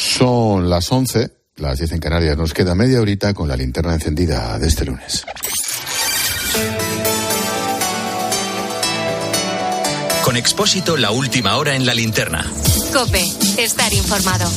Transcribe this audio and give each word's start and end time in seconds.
Son 0.00 0.70
las 0.70 0.90
11, 0.90 1.30
las 1.56 1.76
10 1.76 1.92
en 1.92 2.00
Canarias. 2.00 2.34
Nos 2.34 2.54
queda 2.54 2.74
media 2.74 3.02
horita 3.02 3.34
con 3.34 3.46
la 3.46 3.54
linterna 3.54 3.92
encendida 3.92 4.58
de 4.58 4.66
este 4.66 4.86
lunes. 4.86 5.26
Con 10.24 10.38
Expósito, 10.38 10.96
la 10.96 11.10
última 11.10 11.58
hora 11.58 11.76
en 11.76 11.84
la 11.84 11.92
linterna. 11.92 12.50
Cope, 12.94 13.22
estar 13.58 13.92
informado. 13.92 14.50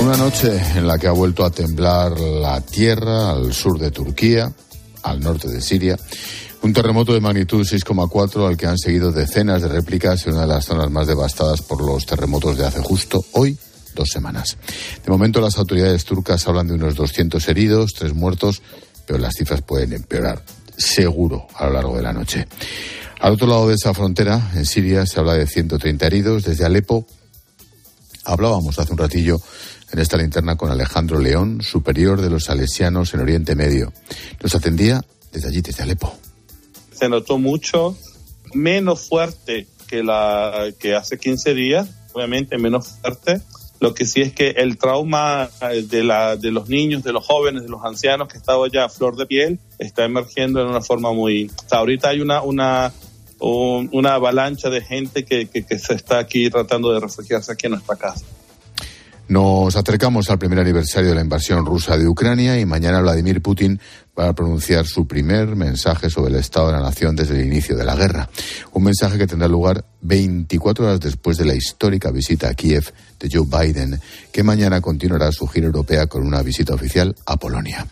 Una 0.00 0.16
noche 0.16 0.62
en 0.76 0.86
la 0.86 0.96
que 0.96 1.08
ha 1.08 1.12
vuelto 1.12 1.44
a 1.44 1.50
temblar 1.50 2.18
la 2.20 2.60
tierra 2.60 3.32
al 3.32 3.52
sur 3.52 3.80
de 3.80 3.90
Turquía, 3.90 4.52
al 5.02 5.20
norte 5.20 5.48
de 5.48 5.60
Siria. 5.60 5.98
Un 6.62 6.74
terremoto 6.74 7.14
de 7.14 7.20
magnitud 7.20 7.66
6,4 7.66 8.46
al 8.46 8.56
que 8.58 8.66
han 8.66 8.76
seguido 8.76 9.12
decenas 9.12 9.62
de 9.62 9.68
réplicas 9.68 10.26
en 10.26 10.34
una 10.34 10.42
de 10.42 10.48
las 10.48 10.66
zonas 10.66 10.90
más 10.90 11.06
devastadas 11.06 11.62
por 11.62 11.82
los 11.82 12.04
terremotos 12.04 12.58
de 12.58 12.66
hace 12.66 12.80
justo 12.80 13.24
hoy 13.32 13.58
dos 13.94 14.10
semanas. 14.10 14.58
De 15.02 15.10
momento 15.10 15.40
las 15.40 15.56
autoridades 15.56 16.04
turcas 16.04 16.46
hablan 16.46 16.68
de 16.68 16.74
unos 16.74 16.96
200 16.96 17.48
heridos, 17.48 17.92
tres 17.98 18.12
muertos, 18.12 18.60
pero 19.06 19.18
las 19.18 19.34
cifras 19.36 19.62
pueden 19.62 19.94
empeorar 19.94 20.44
seguro 20.76 21.46
a 21.54 21.64
lo 21.64 21.72
largo 21.72 21.96
de 21.96 22.02
la 22.02 22.12
noche. 22.12 22.46
Al 23.20 23.32
otro 23.32 23.46
lado 23.46 23.68
de 23.68 23.74
esa 23.74 23.94
frontera, 23.94 24.50
en 24.54 24.66
Siria, 24.66 25.06
se 25.06 25.18
habla 25.18 25.34
de 25.34 25.46
130 25.46 26.06
heridos. 26.06 26.44
Desde 26.44 26.66
Alepo 26.66 27.06
hablábamos 28.24 28.78
hace 28.78 28.92
un 28.92 28.98
ratillo 28.98 29.40
en 29.92 29.98
esta 29.98 30.18
linterna 30.18 30.56
con 30.56 30.70
Alejandro 30.70 31.18
León, 31.20 31.62
superior 31.62 32.20
de 32.20 32.28
los 32.28 32.44
salesianos 32.44 33.14
en 33.14 33.20
Oriente 33.20 33.54
Medio. 33.54 33.94
Nos 34.42 34.54
atendía 34.54 35.02
desde 35.32 35.48
allí, 35.48 35.62
desde 35.62 35.82
Alepo. 35.82 36.29
Se 37.00 37.08
notó 37.08 37.38
mucho, 37.38 37.96
menos 38.52 39.08
fuerte 39.08 39.66
que, 39.88 40.02
la, 40.02 40.68
que 40.78 40.94
hace 40.94 41.18
15 41.18 41.54
días, 41.54 41.88
obviamente 42.12 42.58
menos 42.58 42.88
fuerte. 43.00 43.40
Lo 43.80 43.94
que 43.94 44.04
sí 44.04 44.20
es 44.20 44.34
que 44.34 44.50
el 44.50 44.76
trauma 44.76 45.48
de, 45.88 46.04
la, 46.04 46.36
de 46.36 46.50
los 46.50 46.68
niños, 46.68 47.02
de 47.02 47.14
los 47.14 47.24
jóvenes, 47.24 47.62
de 47.62 47.70
los 47.70 47.82
ancianos 47.82 48.28
que 48.28 48.36
estaba 48.36 48.68
ya 48.68 48.84
a 48.84 48.88
flor 48.90 49.16
de 49.16 49.24
piel, 49.24 49.58
está 49.78 50.04
emergiendo 50.04 50.60
en 50.60 50.66
una 50.66 50.82
forma 50.82 51.10
muy... 51.14 51.50
ahorita 51.70 52.10
hay 52.10 52.20
una, 52.20 52.42
una, 52.42 52.92
una 53.38 54.12
avalancha 54.12 54.68
de 54.68 54.82
gente 54.82 55.24
que, 55.24 55.48
que 55.48 55.78
se 55.78 55.94
está 55.94 56.18
aquí 56.18 56.50
tratando 56.50 56.92
de 56.92 57.00
refugiarse 57.00 57.50
aquí 57.50 57.64
en 57.64 57.72
nuestra 57.72 57.96
casa. 57.96 58.26
Nos 59.30 59.76
acercamos 59.76 60.28
al 60.28 60.40
primer 60.40 60.58
aniversario 60.58 61.10
de 61.10 61.14
la 61.14 61.20
invasión 61.20 61.64
rusa 61.64 61.96
de 61.96 62.08
Ucrania 62.08 62.58
y 62.58 62.66
mañana 62.66 63.00
Vladimir 63.00 63.40
Putin 63.40 63.78
va 64.18 64.28
a 64.28 64.32
pronunciar 64.32 64.86
su 64.86 65.06
primer 65.06 65.54
mensaje 65.54 66.10
sobre 66.10 66.32
el 66.32 66.40
estado 66.40 66.66
de 66.66 66.72
la 66.72 66.80
nación 66.80 67.14
desde 67.14 67.38
el 67.38 67.46
inicio 67.46 67.76
de 67.76 67.84
la 67.84 67.94
guerra. 67.94 68.28
Un 68.72 68.82
mensaje 68.82 69.18
que 69.18 69.28
tendrá 69.28 69.46
lugar 69.46 69.84
24 70.00 70.84
horas 70.84 70.98
después 70.98 71.36
de 71.36 71.44
la 71.44 71.54
histórica 71.54 72.10
visita 72.10 72.48
a 72.48 72.54
Kiev 72.54 72.92
de 73.20 73.28
Joe 73.32 73.46
Biden, 73.46 74.00
que 74.32 74.42
mañana 74.42 74.80
continuará 74.80 75.30
su 75.30 75.46
gira 75.46 75.66
europea 75.66 76.08
con 76.08 76.26
una 76.26 76.42
visita 76.42 76.74
oficial 76.74 77.14
a 77.24 77.36
Polonia. 77.36 77.86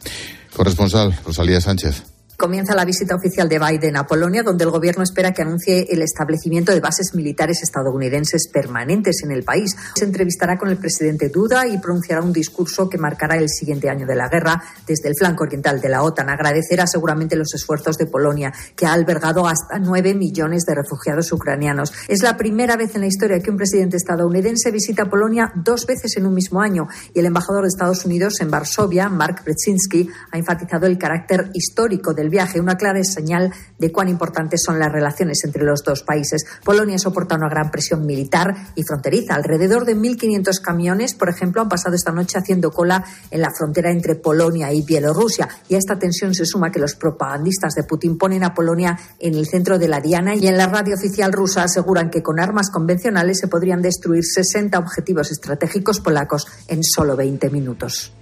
Corresponsal 0.57 1.17
Rosalía 1.25 1.61
Sánchez 1.61 2.03
comienza 2.39 2.77
la 2.77 2.85
visita 2.85 3.17
oficial 3.17 3.49
de 3.49 3.59
Biden 3.59 3.97
a 3.97 4.07
Polonia, 4.07 4.45
donde 4.45 4.63
el 4.63 4.71
gobierno 4.71 5.03
espera 5.03 5.33
que 5.33 5.43
anuncie 5.43 5.89
el 5.91 6.03
establecimiento 6.03 6.71
de 6.71 6.79
bases 6.79 7.13
militares 7.13 7.65
estadounidenses 7.65 8.49
permanentes 8.53 9.25
en 9.25 9.33
el 9.33 9.43
país. 9.43 9.77
Se 9.97 10.05
entrevistará 10.05 10.57
con 10.57 10.69
el 10.69 10.77
presidente 10.77 11.31
Duda 11.31 11.67
y 11.67 11.79
pronunciará 11.79 12.23
un 12.23 12.33
discurso 12.33 12.89
que 12.89 12.97
marcará 12.97 13.37
el 13.37 13.49
siguiente 13.49 13.91
año 13.91 14.07
de 14.07 14.15
la 14.15 14.29
guerra 14.29 14.63
desde 14.87 15.09
el 15.09 15.17
flanco 15.17 15.43
oriental 15.43 15.81
de 15.81 15.89
la 15.89 16.05
OTAN. 16.05 16.31
Agradecerá 16.31 16.87
seguramente 16.87 17.35
los 17.35 17.53
esfuerzos 17.55 17.99
de 17.99 18.07
Polonia, 18.07 18.53
que 18.77 18.87
ha 18.87 18.93
albergado 18.93 19.49
hasta 19.49 19.81
nueve 19.81 20.15
millones 20.15 20.65
de 20.65 20.77
refugiados 20.77 21.33
ucranianos. 21.33 21.93
Es 22.07 22.23
la 22.23 22.37
primera 22.37 22.77
vez 22.77 22.95
en 22.95 23.01
la 23.01 23.09
historia 23.09 23.41
que 23.41 23.51
un 23.51 23.57
presidente 23.57 23.97
estadounidense 23.97 24.71
visita 24.71 25.11
Polonia 25.11 25.51
dos 25.57 25.87
veces 25.87 26.17
en 26.17 26.25
un 26.25 26.35
mismo 26.35 26.61
año 26.61 26.87
y 27.13 27.19
el 27.19 27.27
embajador 27.27 27.63
de 27.63 27.69
Estados 27.69 28.05
Unidos 28.05 28.41
en 28.41 28.53
Varsovia, 28.53 29.09
Mark 29.09 29.43
Brzezinski, 29.45 30.09
ha 30.31 30.39
enfatizado 30.39 30.87
el 30.87 30.99
carácter 30.99 31.51
histórico 31.53 32.15
del 32.15 32.28
viaje, 32.29 32.61
una 32.61 32.77
clara 32.77 32.99
señal 33.05 33.53
de 33.79 33.93
cuán 33.93 34.09
importantes 34.09 34.63
son 34.65 34.79
las 34.79 34.91
relaciones 34.91 35.45
entre 35.45 35.65
los 35.65 35.83
dos 35.85 36.03
países. 36.03 36.45
Polonia 36.65 36.99
soporta 36.99 37.37
una 37.37 37.49
gran 37.49 37.71
presión 37.71 38.07
militar 38.07 38.55
y 38.75 38.83
fronteriza. 38.83 39.35
Alrededor 39.35 39.85
de 39.85 39.97
1.500 39.97 40.61
camiones, 40.61 41.15
por 41.15 41.29
ejemplo, 41.29 41.63
han 41.63 41.69
pasado 41.69 41.95
esta 41.95 42.13
noche 42.13 42.39
haciendo 42.39 42.71
cola 42.71 43.05
en 43.31 43.41
la 43.41 43.51
frontera 43.51 43.91
entre 43.91 44.15
Polonia 44.15 44.73
y 44.73 44.83
Bielorrusia. 44.83 45.49
Y 45.69 45.75
a 45.75 45.79
esta 45.79 45.99
tensión 45.99 46.35
se 46.35 46.47
suma 46.47 46.71
que 46.71 46.81
los 46.81 46.95
propagandistas 46.95 47.75
de 47.75 47.85
Putin 47.85 48.19
ponen 48.19 48.45
a 48.45 48.55
Polonia 48.55 48.99
en 49.19 49.35
el 49.35 49.47
centro 49.47 49.79
de 49.79 49.89
la 49.89 50.01
diana 50.01 50.35
y 50.35 50.47
en 50.47 50.57
la 50.57 50.67
radio 50.67 50.95
oficial 50.95 51.33
rusa 51.33 51.65
aseguran 51.65 52.11
que 52.11 52.23
con 52.23 52.41
armas 52.41 52.71
convencionales 52.71 53.39
se 53.39 53.49
podrían 53.49 53.83
destruir 53.83 54.25
60 54.25 54.79
objetivos 54.79 55.31
estratégicos 55.31 56.01
polacos 56.01 56.47
en 56.67 56.83
solo 56.83 57.17
20 57.17 57.51
minutos. 57.51 58.13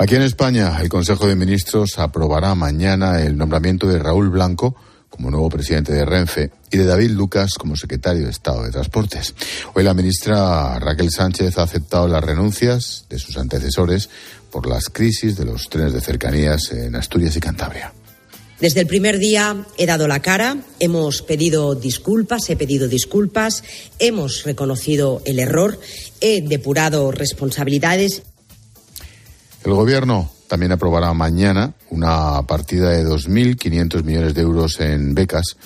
Aquí 0.00 0.14
en 0.14 0.22
España, 0.22 0.78
el 0.80 0.88
Consejo 0.88 1.26
de 1.26 1.36
Ministros 1.36 1.98
aprobará 1.98 2.54
mañana 2.54 3.20
el 3.20 3.36
nombramiento 3.36 3.86
de 3.86 3.98
Raúl 3.98 4.30
Blanco 4.30 4.74
como 5.10 5.30
nuevo 5.30 5.50
presidente 5.50 5.92
de 5.92 6.06
Renfe 6.06 6.50
y 6.70 6.78
de 6.78 6.86
David 6.86 7.10
Lucas 7.10 7.52
como 7.58 7.76
secretario 7.76 8.24
de 8.24 8.30
Estado 8.30 8.64
de 8.64 8.70
Transportes. 8.70 9.34
Hoy 9.74 9.84
la 9.84 9.92
ministra 9.92 10.78
Raquel 10.78 11.10
Sánchez 11.10 11.58
ha 11.58 11.64
aceptado 11.64 12.08
las 12.08 12.24
renuncias 12.24 13.04
de 13.10 13.18
sus 13.18 13.36
antecesores 13.36 14.08
por 14.50 14.66
las 14.66 14.88
crisis 14.88 15.36
de 15.36 15.44
los 15.44 15.68
trenes 15.68 15.92
de 15.92 16.00
cercanías 16.00 16.72
en 16.72 16.96
Asturias 16.96 17.36
y 17.36 17.40
Cantabria. 17.40 17.92
Desde 18.58 18.80
el 18.80 18.86
primer 18.86 19.18
día 19.18 19.66
he 19.76 19.84
dado 19.84 20.08
la 20.08 20.20
cara, 20.20 20.58
hemos 20.78 21.20
pedido 21.20 21.74
disculpas, 21.74 22.48
he 22.48 22.56
pedido 22.56 22.88
disculpas, 22.88 23.64
hemos 23.98 24.44
reconocido 24.44 25.20
el 25.26 25.38
error, 25.38 25.78
he 26.22 26.40
depurado 26.40 27.10
responsabilidades 27.10 28.22
el 29.64 29.74
Gobierno 29.74 30.30
también 30.48 30.72
aprobará 30.72 31.12
mañana 31.14 31.74
una 31.90 32.42
partida 32.42 32.90
de 32.90 33.06
2.500 33.06 34.02
millones 34.02 34.34
de 34.34 34.42
euros 34.42 34.80
en 34.80 35.14
becas 35.14 35.56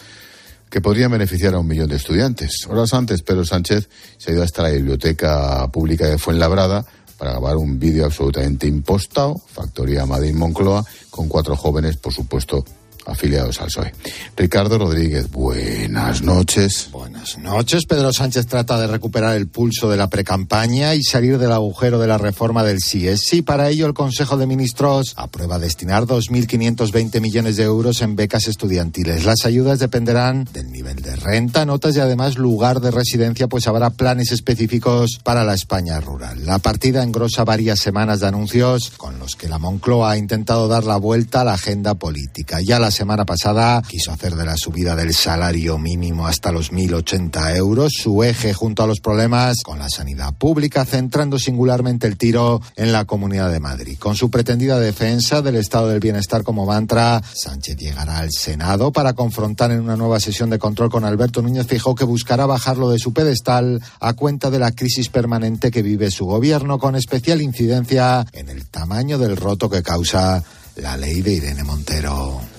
que 0.68 0.80
podrían 0.80 1.12
beneficiar 1.12 1.54
a 1.54 1.60
un 1.60 1.68
millón 1.68 1.88
de 1.88 1.96
estudiantes. 1.96 2.66
Horas 2.68 2.92
antes, 2.94 3.22
Pedro 3.22 3.44
Sánchez 3.44 3.88
se 4.18 4.30
ha 4.30 4.34
ido 4.34 4.42
hasta 4.42 4.62
la 4.62 4.70
Biblioteca 4.70 5.66
Pública 5.72 6.06
de 6.06 6.18
Fuenlabrada 6.18 6.84
para 7.16 7.30
grabar 7.30 7.56
un 7.56 7.78
vídeo 7.78 8.04
absolutamente 8.04 8.66
impostado, 8.66 9.40
Factoría 9.46 10.04
Madrid 10.04 10.34
Moncloa, 10.34 10.84
con 11.10 11.28
cuatro 11.28 11.56
jóvenes, 11.56 11.96
por 11.96 12.12
supuesto, 12.12 12.64
afiliados 13.06 13.60
al 13.60 13.66
PSOE. 13.66 13.92
Ricardo 14.36 14.78
Rodríguez, 14.78 15.30
buenas 15.30 16.22
noches. 16.22 16.88
Buenas 16.92 17.38
noches. 17.38 17.86
Pedro 17.86 18.12
Sánchez 18.12 18.46
trata 18.46 18.78
de 18.78 18.86
recuperar 18.86 19.36
el 19.36 19.48
pulso 19.48 19.90
de 19.90 19.96
la 19.96 20.08
precampaña 20.08 20.94
y 20.94 21.02
salir 21.02 21.38
del 21.38 21.52
agujero 21.52 21.98
de 21.98 22.06
la 22.06 22.18
reforma 22.18 22.64
del 22.64 22.80
CIES. 22.80 23.32
Y 23.34 23.42
para 23.42 23.68
ello 23.68 23.86
el 23.86 23.94
Consejo 23.94 24.36
de 24.36 24.46
Ministros 24.46 25.14
aprueba 25.16 25.58
destinar 25.58 26.04
2.520 26.04 27.20
millones 27.20 27.56
de 27.56 27.64
euros 27.64 28.02
en 28.02 28.16
becas 28.16 28.48
estudiantiles. 28.48 29.24
Las 29.24 29.44
ayudas 29.44 29.78
dependerán 29.78 30.48
del 30.52 30.70
nivel 30.70 31.02
de 31.02 31.16
renta, 31.16 31.64
notas 31.64 31.96
y 31.96 32.00
además 32.00 32.36
lugar 32.36 32.80
de 32.80 32.90
residencia, 32.90 33.48
pues 33.48 33.66
habrá 33.66 33.90
planes 33.90 34.32
específicos 34.32 35.20
para 35.22 35.44
la 35.44 35.54
España 35.54 36.00
rural. 36.00 36.46
La 36.46 36.58
partida 36.58 37.02
engrosa 37.02 37.44
varias 37.44 37.80
semanas 37.80 38.20
de 38.20 38.28
anuncios 38.28 38.90
con 38.96 39.18
los 39.18 39.34
que 39.34 39.48
la 39.48 39.58
Moncloa 39.58 40.12
ha 40.12 40.16
intentado 40.16 40.68
dar 40.68 40.84
la 40.84 40.96
vuelta 40.96 41.40
a 41.40 41.44
la 41.44 41.54
agenda 41.54 41.94
política. 41.94 42.60
Ya 42.60 42.78
la 42.78 42.90
semana 42.94 43.26
pasada 43.26 43.82
quiso 43.86 44.12
hacer 44.12 44.34
de 44.36 44.46
la 44.46 44.56
subida 44.56 44.96
del 44.96 45.12
salario 45.12 45.76
mínimo 45.76 46.26
hasta 46.26 46.52
los 46.52 46.72
1.080 46.72 47.56
euros 47.56 47.92
su 47.92 48.22
eje 48.22 48.54
junto 48.54 48.82
a 48.82 48.86
los 48.86 49.00
problemas 49.00 49.56
con 49.62 49.78
la 49.78 49.88
sanidad 49.90 50.32
pública, 50.32 50.86
centrando 50.86 51.38
singularmente 51.38 52.06
el 52.06 52.16
tiro 52.16 52.62
en 52.76 52.92
la 52.92 53.04
Comunidad 53.04 53.50
de 53.50 53.60
Madrid. 53.60 53.98
Con 53.98 54.16
su 54.16 54.30
pretendida 54.30 54.78
defensa 54.78 55.42
del 55.42 55.56
estado 55.56 55.88
del 55.88 56.00
bienestar 56.00 56.44
como 56.44 56.64
mantra, 56.64 57.22
Sánchez 57.34 57.76
llegará 57.76 58.18
al 58.18 58.30
Senado 58.30 58.92
para 58.92 59.12
confrontar 59.12 59.72
en 59.72 59.80
una 59.80 59.96
nueva 59.96 60.20
sesión 60.20 60.48
de 60.48 60.58
control 60.58 60.88
con 60.88 61.04
Alberto 61.04 61.42
Núñez 61.42 61.66
Fijó 61.66 61.94
que 61.94 62.04
buscará 62.04 62.46
bajarlo 62.46 62.90
de 62.90 62.98
su 62.98 63.12
pedestal 63.12 63.82
a 64.00 64.12
cuenta 64.14 64.50
de 64.50 64.60
la 64.60 64.72
crisis 64.72 65.08
permanente 65.08 65.70
que 65.70 65.82
vive 65.82 66.10
su 66.10 66.26
gobierno, 66.26 66.78
con 66.78 66.94
especial 66.94 67.42
incidencia 67.42 68.24
en 68.32 68.48
el 68.48 68.66
tamaño 68.66 69.18
del 69.18 69.36
roto 69.36 69.68
que 69.68 69.82
causa 69.82 70.42
la 70.76 70.96
ley 70.96 71.22
de 71.22 71.34
Irene 71.34 71.64
Montero. 71.64 72.53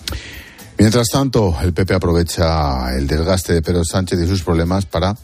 Mientras 0.77 1.07
tanto, 1.07 1.55
el 1.61 1.73
PP 1.73 1.93
aprovecha 1.93 2.95
el 2.95 3.07
desgaste 3.07 3.53
de 3.53 3.61
Pedro 3.61 3.83
Sánchez 3.83 4.19
y 4.19 4.27
sus 4.27 4.43
problemas 4.43 4.85
para 4.85 5.15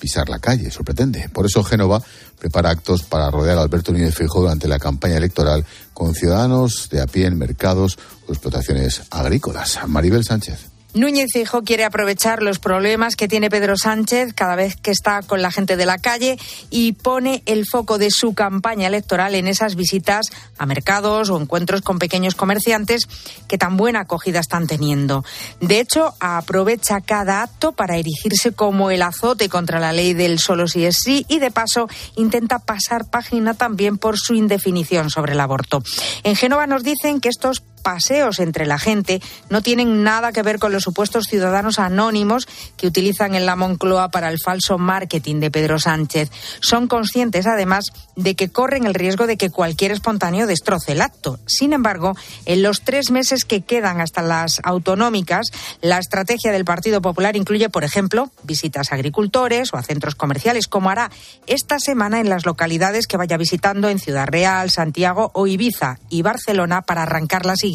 pisar 0.00 0.28
la 0.28 0.38
calle, 0.38 0.68
eso 0.68 0.82
pretende. 0.82 1.28
Por 1.30 1.46
eso 1.46 1.62
Génova 1.62 2.02
prepara 2.38 2.70
actos 2.70 3.04
para 3.04 3.30
rodear 3.30 3.58
a 3.58 3.62
Alberto 3.62 3.92
Núñez 3.92 4.14
Fijo 4.14 4.40
durante 4.40 4.68
la 4.68 4.78
campaña 4.78 5.16
electoral 5.16 5.64
con 5.92 6.14
ciudadanos 6.14 6.88
de 6.90 7.00
a 7.00 7.06
pie 7.06 7.26
en 7.26 7.38
mercados 7.38 7.98
o 8.26 8.32
explotaciones 8.32 9.02
agrícolas. 9.10 9.78
Maribel 9.86 10.24
Sánchez. 10.24 10.73
Núñez 10.94 11.26
Fijo 11.32 11.64
quiere 11.64 11.84
aprovechar 11.84 12.40
los 12.40 12.60
problemas 12.60 13.16
que 13.16 13.26
tiene 13.26 13.50
Pedro 13.50 13.76
Sánchez 13.76 14.32
cada 14.32 14.54
vez 14.54 14.76
que 14.76 14.92
está 14.92 15.22
con 15.22 15.42
la 15.42 15.50
gente 15.50 15.76
de 15.76 15.86
la 15.86 15.98
calle 15.98 16.38
y 16.70 16.92
pone 16.92 17.42
el 17.46 17.66
foco 17.66 17.98
de 17.98 18.12
su 18.12 18.32
campaña 18.34 18.86
electoral 18.86 19.34
en 19.34 19.48
esas 19.48 19.74
visitas 19.74 20.26
a 20.56 20.66
mercados 20.66 21.30
o 21.30 21.40
encuentros 21.40 21.82
con 21.82 21.98
pequeños 21.98 22.36
comerciantes 22.36 23.08
que 23.48 23.58
tan 23.58 23.76
buena 23.76 24.02
acogida 24.02 24.38
están 24.38 24.68
teniendo. 24.68 25.24
De 25.60 25.80
hecho, 25.80 26.14
aprovecha 26.20 27.00
cada 27.00 27.42
acto 27.42 27.72
para 27.72 27.96
erigirse 27.96 28.52
como 28.52 28.92
el 28.92 29.02
azote 29.02 29.48
contra 29.48 29.80
la 29.80 29.92
ley 29.92 30.14
del 30.14 30.38
solo 30.38 30.68
si 30.68 30.84
es 30.84 30.98
sí 31.02 31.26
y 31.28 31.40
de 31.40 31.50
paso 31.50 31.88
intenta 32.14 32.60
pasar 32.60 33.10
página 33.10 33.54
también 33.54 33.98
por 33.98 34.16
su 34.16 34.34
indefinición 34.34 35.10
sobre 35.10 35.32
el 35.32 35.40
aborto. 35.40 35.82
En 36.22 36.36
Génova 36.36 36.68
nos 36.68 36.84
dicen 36.84 37.20
que 37.20 37.30
estos 37.30 37.64
paseos 37.84 38.40
entre 38.40 38.66
la 38.66 38.78
gente 38.78 39.20
no 39.50 39.60
tienen 39.60 40.02
nada 40.02 40.32
que 40.32 40.42
ver 40.42 40.58
con 40.58 40.72
los 40.72 40.82
supuestos 40.82 41.26
ciudadanos 41.28 41.78
anónimos 41.78 42.48
que 42.76 42.86
utilizan 42.86 43.34
en 43.34 43.44
la 43.46 43.56
Moncloa 43.56 44.10
para 44.10 44.30
el 44.30 44.40
falso 44.40 44.78
marketing 44.78 45.38
de 45.38 45.50
Pedro 45.50 45.78
Sánchez. 45.78 46.30
Son 46.60 46.88
conscientes, 46.88 47.46
además, 47.46 47.92
de 48.16 48.34
que 48.34 48.48
corren 48.48 48.86
el 48.86 48.94
riesgo 48.94 49.26
de 49.26 49.36
que 49.36 49.50
cualquier 49.50 49.92
espontáneo 49.92 50.46
destroce 50.46 50.92
el 50.92 51.02
acto. 51.02 51.38
Sin 51.46 51.74
embargo, 51.74 52.16
en 52.46 52.62
los 52.62 52.80
tres 52.80 53.10
meses 53.10 53.44
que 53.44 53.60
quedan 53.60 54.00
hasta 54.00 54.22
las 54.22 54.60
autonómicas, 54.64 55.48
la 55.82 55.98
estrategia 55.98 56.52
del 56.52 56.64
Partido 56.64 57.02
Popular 57.02 57.36
incluye, 57.36 57.68
por 57.68 57.84
ejemplo, 57.84 58.30
visitas 58.44 58.90
a 58.90 58.94
agricultores 58.94 59.74
o 59.74 59.76
a 59.76 59.82
centros 59.82 60.14
comerciales, 60.14 60.68
como 60.68 60.88
hará 60.88 61.10
esta 61.46 61.78
semana 61.78 62.18
en 62.20 62.30
las 62.30 62.46
localidades 62.46 63.06
que 63.06 63.18
vaya 63.18 63.36
visitando 63.36 63.90
en 63.90 63.98
Ciudad 63.98 64.26
Real, 64.26 64.70
Santiago 64.70 65.30
o 65.34 65.46
Ibiza 65.46 65.98
y 66.08 66.22
Barcelona 66.22 66.80
para 66.80 67.02
arrancar 67.02 67.44
la 67.44 67.56
siguiente 67.56 67.73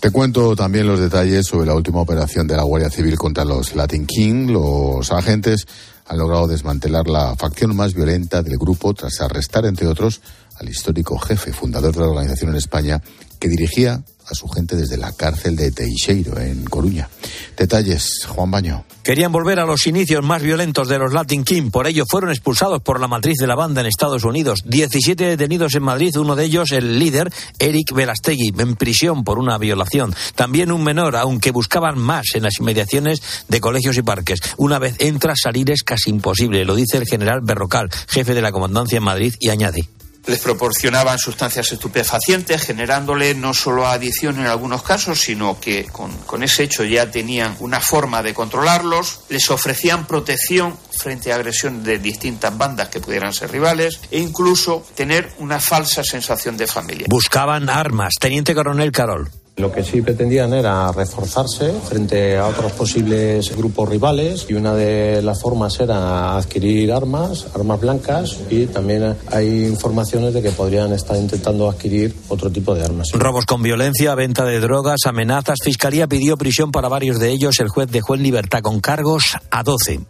te 0.00 0.12
cuento 0.12 0.54
también 0.54 0.86
los 0.86 1.00
detalles 1.00 1.46
sobre 1.46 1.66
la 1.66 1.74
última 1.74 2.00
operación 2.00 2.46
de 2.46 2.56
la 2.56 2.62
Guardia 2.62 2.88
Civil 2.88 3.18
contra 3.18 3.44
los 3.44 3.74
Latin 3.74 4.06
King. 4.06 4.46
Los 4.46 5.10
agentes 5.10 5.66
han 6.06 6.18
logrado 6.18 6.46
desmantelar 6.46 7.08
la 7.08 7.34
facción 7.34 7.74
más 7.74 7.94
violenta 7.94 8.42
del 8.42 8.58
grupo 8.58 8.94
tras 8.94 9.20
arrestar, 9.20 9.66
entre 9.66 9.88
otros, 9.88 10.20
al 10.60 10.68
histórico 10.68 11.18
jefe 11.18 11.52
fundador 11.52 11.94
de 11.94 12.00
la 12.02 12.08
organización 12.08 12.50
en 12.50 12.56
España, 12.56 13.02
que 13.40 13.48
dirigía 13.48 14.04
a 14.30 14.34
su 14.34 14.48
gente 14.48 14.76
desde 14.76 14.96
la 14.96 15.12
cárcel 15.12 15.56
de 15.56 15.70
Teixeiro, 15.70 16.38
en 16.38 16.64
Coruña. 16.64 17.08
Detalles, 17.56 18.26
Juan 18.28 18.50
Baño. 18.50 18.84
Querían 19.02 19.32
volver 19.32 19.58
a 19.58 19.64
los 19.64 19.86
inicios 19.86 20.22
más 20.22 20.42
violentos 20.42 20.88
de 20.88 20.98
los 20.98 21.12
Latin 21.12 21.44
King, 21.44 21.70
por 21.70 21.86
ello 21.86 22.04
fueron 22.08 22.30
expulsados 22.30 22.82
por 22.82 23.00
la 23.00 23.08
matriz 23.08 23.38
de 23.38 23.46
la 23.46 23.54
banda 23.54 23.80
en 23.80 23.86
Estados 23.86 24.24
Unidos. 24.24 24.60
17 24.66 25.24
detenidos 25.24 25.74
en 25.74 25.82
Madrid, 25.82 26.16
uno 26.16 26.36
de 26.36 26.44
ellos 26.44 26.72
el 26.72 26.98
líder, 26.98 27.32
Eric 27.58 27.92
Velastegui, 27.92 28.52
en 28.58 28.76
prisión 28.76 29.24
por 29.24 29.38
una 29.38 29.56
violación. 29.56 30.14
También 30.34 30.72
un 30.72 30.84
menor, 30.84 31.16
aunque 31.16 31.50
buscaban 31.50 31.98
más 31.98 32.26
en 32.34 32.42
las 32.42 32.58
inmediaciones 32.60 33.22
de 33.48 33.60
colegios 33.60 33.96
y 33.96 34.02
parques. 34.02 34.40
Una 34.56 34.78
vez 34.78 34.96
entra, 34.98 35.34
salir 35.36 35.70
es 35.70 35.82
casi 35.82 36.10
imposible, 36.10 36.64
lo 36.64 36.76
dice 36.76 36.98
el 36.98 37.06
general 37.06 37.40
Berrocal, 37.42 37.90
jefe 38.08 38.34
de 38.34 38.42
la 38.42 38.52
comandancia 38.52 38.98
en 38.98 39.04
Madrid, 39.04 39.34
y 39.40 39.48
añade 39.48 39.88
les 40.28 40.40
proporcionaban 40.40 41.18
sustancias 41.18 41.72
estupefacientes, 41.72 42.62
generándole 42.62 43.34
no 43.34 43.54
solo 43.54 43.86
adicción 43.86 44.38
en 44.38 44.46
algunos 44.46 44.82
casos, 44.82 45.20
sino 45.20 45.58
que 45.58 45.86
con, 45.86 46.12
con, 46.18 46.42
ese 46.42 46.64
hecho 46.64 46.84
ya 46.84 47.10
tenían 47.10 47.56
una 47.60 47.80
forma 47.80 48.22
de 48.22 48.34
controlarlos, 48.34 49.20
les 49.28 49.50
ofrecían 49.50 50.06
protección 50.06 50.76
frente 50.90 51.32
a 51.32 51.36
agresión 51.36 51.82
de 51.82 51.98
distintas 51.98 52.56
bandas 52.56 52.88
que 52.88 53.00
pudieran 53.00 53.32
ser 53.32 53.50
rivales 53.50 54.00
e 54.10 54.18
incluso 54.18 54.86
tener 54.94 55.30
una 55.38 55.60
falsa 55.60 56.04
sensación 56.04 56.56
de 56.56 56.66
familia. 56.66 57.06
Buscaban 57.08 57.68
armas. 57.70 58.14
Teniente 58.20 58.54
Coronel 58.54 58.92
Carol. 58.92 59.30
Lo 59.58 59.72
que 59.72 59.82
sí 59.82 60.02
pretendían 60.02 60.52
era 60.52 60.92
reforzarse 60.92 61.72
frente 61.88 62.36
a 62.36 62.46
otros 62.46 62.70
posibles 62.72 63.56
grupos 63.56 63.88
rivales 63.88 64.46
y 64.48 64.54
una 64.54 64.72
de 64.74 65.20
las 65.20 65.42
formas 65.42 65.80
era 65.80 66.36
adquirir 66.36 66.92
armas, 66.92 67.48
armas 67.56 67.80
blancas 67.80 68.38
y 68.50 68.66
también 68.66 69.16
hay 69.32 69.66
informaciones 69.66 70.32
de 70.32 70.42
que 70.42 70.52
podrían 70.52 70.92
estar 70.92 71.16
intentando 71.16 71.68
adquirir 71.68 72.14
otro 72.28 72.50
tipo 72.50 72.72
de 72.72 72.84
armas. 72.84 73.08
Robos 73.14 73.46
con 73.46 73.60
violencia, 73.60 74.14
venta 74.14 74.44
de 74.44 74.60
drogas, 74.60 75.00
amenazas. 75.06 75.56
Fiscalía 75.64 76.06
pidió 76.06 76.36
prisión 76.36 76.70
para 76.70 76.88
varios 76.88 77.18
de 77.18 77.30
ellos. 77.30 77.58
El 77.58 77.68
juez 77.68 77.90
dejó 77.90 78.14
en 78.14 78.22
libertad 78.22 78.60
con 78.62 78.78
cargos 78.78 79.36
a 79.50 79.64
12. 79.64 80.00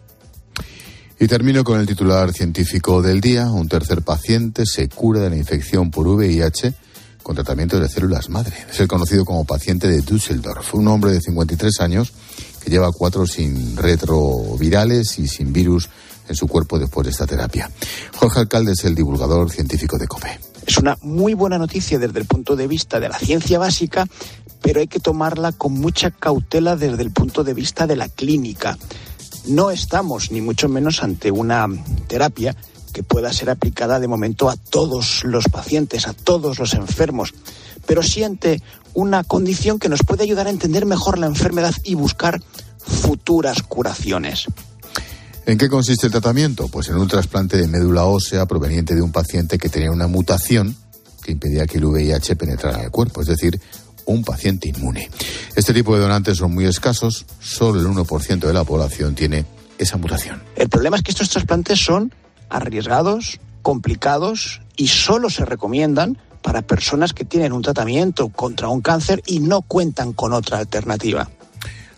Y 1.21 1.27
termino 1.27 1.63
con 1.63 1.79
el 1.79 1.87
titular 1.87 2.31
científico 2.33 3.01
del 3.01 3.19
día. 3.19 3.47
Un 3.47 3.67
tercer 3.67 4.03
paciente 4.03 4.65
se 4.67 4.87
cura 4.89 5.21
de 5.21 5.31
la 5.31 5.37
infección 5.37 5.89
por 5.89 6.07
VIH 6.07 6.73
con 7.23 7.35
tratamiento 7.35 7.79
de 7.79 7.89
células 7.89 8.29
madre. 8.29 8.55
Es 8.69 8.79
el 8.79 8.87
conocido 8.87 9.25
como 9.25 9.45
paciente 9.45 9.87
de 9.87 10.01
Düsseldorf, 10.01 10.73
un 10.73 10.87
hombre 10.87 11.11
de 11.11 11.21
53 11.21 11.79
años 11.81 12.13
que 12.63 12.69
lleva 12.69 12.91
cuatro 12.91 13.25
sin 13.25 13.77
retrovirales 13.77 15.19
y 15.19 15.27
sin 15.27 15.53
virus 15.53 15.89
en 16.27 16.35
su 16.35 16.47
cuerpo 16.47 16.79
después 16.79 17.05
de 17.05 17.11
esta 17.11 17.25
terapia. 17.25 17.69
Jorge 18.15 18.39
Alcalde 18.39 18.73
es 18.73 18.83
el 18.85 18.95
divulgador 18.95 19.51
científico 19.51 19.97
de 19.97 20.07
COPE. 20.07 20.39
Es 20.65 20.77
una 20.77 20.97
muy 21.01 21.33
buena 21.33 21.57
noticia 21.57 21.97
desde 21.97 22.19
el 22.19 22.25
punto 22.25 22.55
de 22.55 22.67
vista 22.67 22.99
de 22.99 23.09
la 23.09 23.17
ciencia 23.17 23.57
básica, 23.57 24.05
pero 24.61 24.79
hay 24.79 24.87
que 24.87 24.99
tomarla 24.99 25.51
con 25.51 25.73
mucha 25.73 26.11
cautela 26.11 26.75
desde 26.75 27.01
el 27.01 27.11
punto 27.11 27.43
de 27.43 27.53
vista 27.53 27.87
de 27.87 27.95
la 27.95 28.07
clínica. 28.07 28.77
No 29.47 29.71
estamos 29.71 30.31
ni 30.31 30.41
mucho 30.41 30.69
menos 30.69 31.01
ante 31.01 31.31
una 31.31 31.67
terapia 32.07 32.55
que 32.89 33.03
pueda 33.03 33.31
ser 33.33 33.49
aplicada 33.49 33.99
de 33.99 34.07
momento 34.07 34.49
a 34.49 34.55
todos 34.55 35.23
los 35.23 35.45
pacientes, 35.45 36.07
a 36.07 36.13
todos 36.13 36.59
los 36.59 36.73
enfermos, 36.73 37.33
pero 37.85 38.03
siente 38.03 38.61
una 38.93 39.23
condición 39.23 39.79
que 39.79 39.89
nos 39.89 40.01
puede 40.03 40.23
ayudar 40.23 40.47
a 40.47 40.51
entender 40.51 40.85
mejor 40.85 41.17
la 41.17 41.27
enfermedad 41.27 41.73
y 41.83 41.95
buscar 41.95 42.41
futuras 42.77 43.63
curaciones. 43.63 44.45
¿En 45.45 45.57
qué 45.57 45.69
consiste 45.69 46.07
el 46.07 46.11
tratamiento? 46.11 46.67
Pues 46.67 46.89
en 46.89 46.97
un 46.97 47.07
trasplante 47.07 47.57
de 47.57 47.67
médula 47.67 48.05
ósea 48.05 48.45
proveniente 48.45 48.93
de 48.93 49.01
un 49.01 49.11
paciente 49.11 49.57
que 49.57 49.69
tenía 49.69 49.91
una 49.91 50.07
mutación 50.07 50.75
que 51.23 51.31
impedía 51.31 51.65
que 51.65 51.77
el 51.77 51.85
VIH 51.85 52.35
penetrara 52.35 52.79
en 52.79 52.85
el 52.85 52.91
cuerpo, 52.91 53.21
es 53.21 53.27
decir, 53.27 53.59
un 54.05 54.23
paciente 54.23 54.69
inmune. 54.69 55.09
Este 55.55 55.73
tipo 55.73 55.95
de 55.95 56.01
donantes 56.01 56.37
son 56.37 56.53
muy 56.53 56.65
escasos, 56.65 57.25
solo 57.39 57.79
el 57.79 57.87
1% 57.87 58.39
de 58.39 58.53
la 58.53 58.63
población 58.63 59.15
tiene 59.15 59.45
esa 59.77 59.97
mutación. 59.97 60.41
El 60.55 60.69
problema 60.69 60.97
es 60.97 61.03
que 61.03 61.11
estos 61.11 61.29
trasplantes 61.29 61.79
son 61.79 62.13
arriesgados, 62.49 63.39
complicados 63.61 64.61
y 64.75 64.87
solo 64.87 65.29
se 65.29 65.45
recomiendan 65.45 66.17
para 66.41 66.61
personas 66.61 67.13
que 67.13 67.25
tienen 67.25 67.51
un 67.51 67.61
tratamiento 67.61 68.29
contra 68.29 68.69
un 68.69 68.81
cáncer 68.81 69.21
y 69.25 69.39
no 69.39 69.61
cuentan 69.61 70.13
con 70.13 70.33
otra 70.33 70.57
alternativa. 70.57 71.29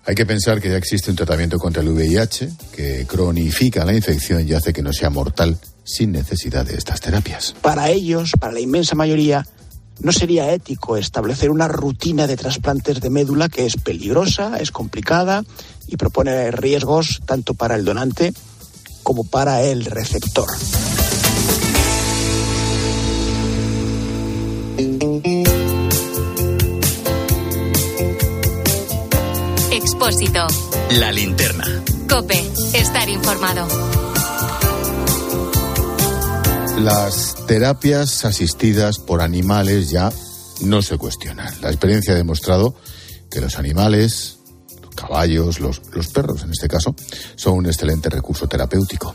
Hay 0.06 0.16
que 0.16 0.26
pensar 0.26 0.60
que 0.60 0.70
ya 0.70 0.78
existe 0.78 1.12
un 1.12 1.16
tratamiento 1.16 1.60
contra 1.60 1.84
el 1.84 1.90
VIH 1.90 2.50
que 2.76 3.06
cronifica 3.08 3.86
la 3.86 3.94
infección 3.94 4.48
y 4.48 4.54
hace 4.54 4.74
que 4.74 4.82
no 4.82 4.92
sea 4.92 5.12
mortal 5.12 5.58
sin 5.84 6.12
necesidad 6.12 6.66
de 6.66 6.76
estas 6.76 7.02
terapias. 7.02 7.54
Para 7.62 7.90
ellos, 7.90 8.32
para 8.40 8.54
la 8.54 8.60
inmensa 8.60 8.96
mayoría, 8.96 9.46
no 10.00 10.12
sería 10.12 10.52
ético 10.52 10.98
establecer 10.98 11.52
una 11.52 11.68
rutina 11.68 12.26
de 12.26 12.36
trasplantes 12.36 13.00
de 13.00 13.12
médula 13.12 13.50
que 13.50 13.68
es 13.68 13.78
peligrosa, 13.78 14.58
es 14.60 14.72
complicada 14.72 15.44
y 15.88 15.98
propone 15.98 16.50
riesgos 16.50 17.22
tanto 17.26 17.54
para 17.54 17.76
el 17.76 17.86
donante 17.86 18.34
como 19.04 19.24
para 19.24 19.64
el 19.64 19.86
receptor. 19.86 20.48
Expósito. 29.72 30.48
La 31.00 31.12
linterna. 31.12 31.66
Cope. 32.10 32.40
Estar 32.74 33.08
informado. 33.10 33.68
Las 36.80 37.36
terapias 37.48 38.26
asistidas 38.26 39.00
por 39.00 39.22
animales 39.22 39.90
ya 39.90 40.12
no 40.62 40.82
se 40.82 40.98
cuestionan. 40.98 41.54
La 41.62 41.70
experiencia 41.70 42.14
ha 42.14 42.18
demostrado 42.18 42.76
que 43.30 43.42
los 43.42 43.58
animales 43.58 44.41
caballos, 45.12 45.60
los, 45.60 45.82
los 45.92 46.08
perros 46.08 46.44
en 46.44 46.52
este 46.52 46.70
caso, 46.70 46.96
son 47.36 47.58
un 47.58 47.66
excelente 47.66 48.10
recurso 48.10 48.48
terapéutico. 48.48 49.14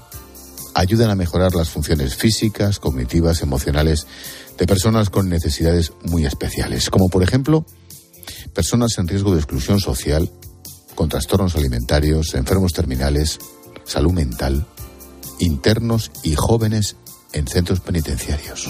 Ayudan 0.74 1.08
a 1.08 1.14
mejorar 1.14 1.54
las 1.54 1.70
funciones 1.70 2.16
físicas, 2.16 2.78
cognitivas, 2.78 3.40
emocionales 3.40 4.06
de 4.58 4.66
personas 4.66 5.08
con 5.08 5.30
necesidades 5.30 5.92
muy 6.02 6.26
especiales, 6.26 6.90
como 6.90 7.08
por 7.08 7.22
ejemplo 7.22 7.64
personas 8.52 8.98
en 8.98 9.08
riesgo 9.08 9.32
de 9.32 9.38
exclusión 9.38 9.80
social, 9.80 10.30
con 10.94 11.08
trastornos 11.08 11.56
alimentarios, 11.56 12.34
enfermos 12.34 12.74
terminales, 12.74 13.38
salud 13.84 14.12
mental, 14.12 14.66
internos 15.38 16.10
y 16.22 16.34
jóvenes 16.34 16.96
en 17.32 17.46
centros 17.46 17.80
penitenciarios. 17.80 18.68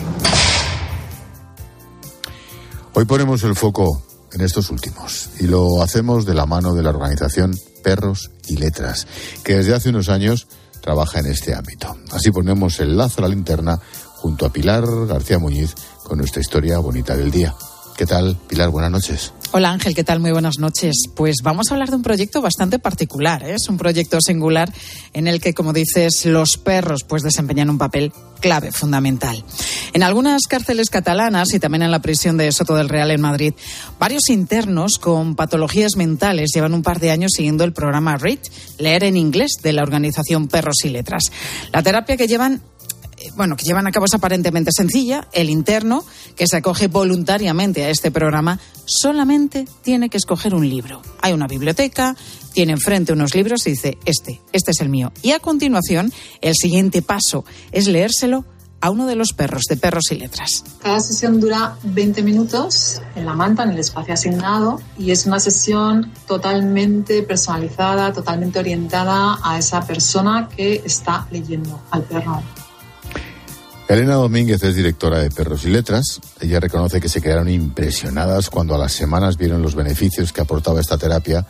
Hoy 2.94 3.04
ponemos 3.04 3.42
el 3.42 3.56
foco 3.56 4.00
en 4.36 4.42
estos 4.42 4.70
últimos. 4.70 5.30
Y 5.40 5.46
lo 5.46 5.82
hacemos 5.82 6.26
de 6.26 6.34
la 6.34 6.46
mano 6.46 6.74
de 6.74 6.82
la 6.82 6.90
organización 6.90 7.58
Perros 7.82 8.30
y 8.46 8.56
Letras, 8.56 9.06
que 9.42 9.56
desde 9.56 9.74
hace 9.74 9.88
unos 9.88 10.08
años 10.08 10.46
trabaja 10.82 11.20
en 11.20 11.26
este 11.26 11.54
ámbito. 11.54 11.96
Así 12.12 12.30
ponemos 12.30 12.78
el 12.80 12.96
lazo 12.96 13.18
a 13.18 13.22
la 13.22 13.34
linterna 13.34 13.80
junto 14.16 14.46
a 14.46 14.52
Pilar 14.52 14.84
García 15.06 15.38
Muñiz 15.38 15.74
con 16.04 16.18
nuestra 16.18 16.40
historia 16.40 16.78
bonita 16.78 17.16
del 17.16 17.30
día. 17.30 17.54
¿Qué 17.96 18.06
tal, 18.06 18.38
Pilar? 18.46 18.68
Buenas 18.68 18.90
noches. 18.90 19.32
Hola 19.52 19.70
Ángel, 19.70 19.94
¿qué 19.94 20.04
tal? 20.04 20.20
Muy 20.20 20.32
buenas 20.32 20.58
noches. 20.58 21.04
Pues 21.14 21.36
vamos 21.42 21.70
a 21.70 21.74
hablar 21.74 21.88
de 21.88 21.96
un 21.96 22.02
proyecto 22.02 22.42
bastante 22.42 22.78
particular, 22.78 23.42
¿eh? 23.44 23.54
es 23.54 23.68
un 23.68 23.78
proyecto 23.78 24.20
singular 24.20 24.72
en 25.12 25.28
el 25.28 25.40
que, 25.40 25.54
como 25.54 25.72
dices, 25.72 26.26
los 26.26 26.58
perros 26.58 27.04
pues 27.04 27.22
desempeñan 27.22 27.70
un 27.70 27.78
papel 27.78 28.12
clave, 28.40 28.72
fundamental. 28.72 29.42
En 29.92 30.02
algunas 30.02 30.42
cárceles 30.42 30.90
catalanas 30.90 31.54
y 31.54 31.60
también 31.60 31.82
en 31.82 31.90
la 31.90 32.02
prisión 32.02 32.36
de 32.36 32.50
Soto 32.52 32.74
del 32.74 32.88
Real 32.88 33.10
en 33.10 33.20
Madrid, 33.20 33.54
varios 33.98 34.28
internos 34.28 34.98
con 34.98 35.36
patologías 35.36 35.96
mentales 35.96 36.50
llevan 36.52 36.74
un 36.74 36.82
par 36.82 36.98
de 37.00 37.10
años 37.10 37.32
siguiendo 37.34 37.64
el 37.64 37.72
programa 37.72 38.16
READ, 38.16 38.40
leer 38.78 39.04
en 39.04 39.16
inglés, 39.16 39.52
de 39.62 39.72
la 39.72 39.82
organización 39.82 40.48
Perros 40.48 40.84
y 40.84 40.88
Letras. 40.88 41.30
La 41.72 41.82
terapia 41.82 42.16
que 42.16 42.28
llevan 42.28 42.62
bueno, 43.34 43.56
que 43.56 43.64
llevan 43.64 43.86
a 43.86 43.92
cabo 43.92 44.06
es 44.06 44.14
aparentemente 44.14 44.70
sencilla. 44.72 45.28
El 45.32 45.50
interno, 45.50 46.04
que 46.36 46.46
se 46.46 46.56
acoge 46.56 46.88
voluntariamente 46.88 47.84
a 47.84 47.90
este 47.90 48.10
programa, 48.10 48.58
solamente 48.84 49.66
tiene 49.82 50.08
que 50.08 50.16
escoger 50.16 50.54
un 50.54 50.68
libro. 50.68 51.02
Hay 51.20 51.32
una 51.32 51.46
biblioteca, 51.46 52.16
tiene 52.52 52.72
enfrente 52.72 53.12
unos 53.12 53.34
libros 53.34 53.66
y 53.66 53.70
dice, 53.70 53.98
este, 54.04 54.40
este 54.52 54.70
es 54.70 54.80
el 54.80 54.88
mío. 54.88 55.12
Y 55.22 55.32
a 55.32 55.40
continuación, 55.40 56.12
el 56.40 56.54
siguiente 56.54 57.02
paso 57.02 57.44
es 57.72 57.86
leérselo 57.86 58.44
a 58.80 58.90
uno 58.90 59.06
de 59.06 59.16
los 59.16 59.32
perros, 59.32 59.64
de 59.68 59.76
perros 59.76 60.12
y 60.12 60.16
letras. 60.16 60.62
Cada 60.82 61.00
sesión 61.00 61.40
dura 61.40 61.76
20 61.82 62.22
minutos 62.22 63.00
en 63.14 63.26
la 63.26 63.32
manta, 63.32 63.62
en 63.62 63.70
el 63.70 63.78
espacio 63.78 64.14
asignado, 64.14 64.80
y 64.98 65.10
es 65.10 65.26
una 65.26 65.40
sesión 65.40 66.12
totalmente 66.26 67.22
personalizada, 67.22 68.12
totalmente 68.12 68.58
orientada 68.58 69.38
a 69.42 69.58
esa 69.58 69.80
persona 69.86 70.48
que 70.54 70.82
está 70.84 71.26
leyendo 71.30 71.80
al 71.90 72.02
perro. 72.02 72.42
Elena 73.88 74.14
Domínguez 74.14 74.64
es 74.64 74.74
directora 74.74 75.20
de 75.20 75.30
Perros 75.30 75.64
y 75.64 75.68
Letras. 75.68 76.20
Ella 76.40 76.58
reconoce 76.58 77.00
que 77.00 77.08
se 77.08 77.22
quedaron 77.22 77.48
impresionadas 77.48 78.50
cuando 78.50 78.74
a 78.74 78.78
las 78.78 78.92
semanas 78.92 79.36
vieron 79.36 79.62
los 79.62 79.76
beneficios 79.76 80.32
que 80.32 80.40
aportaba 80.40 80.80
esta 80.80 80.98
terapia 80.98 81.46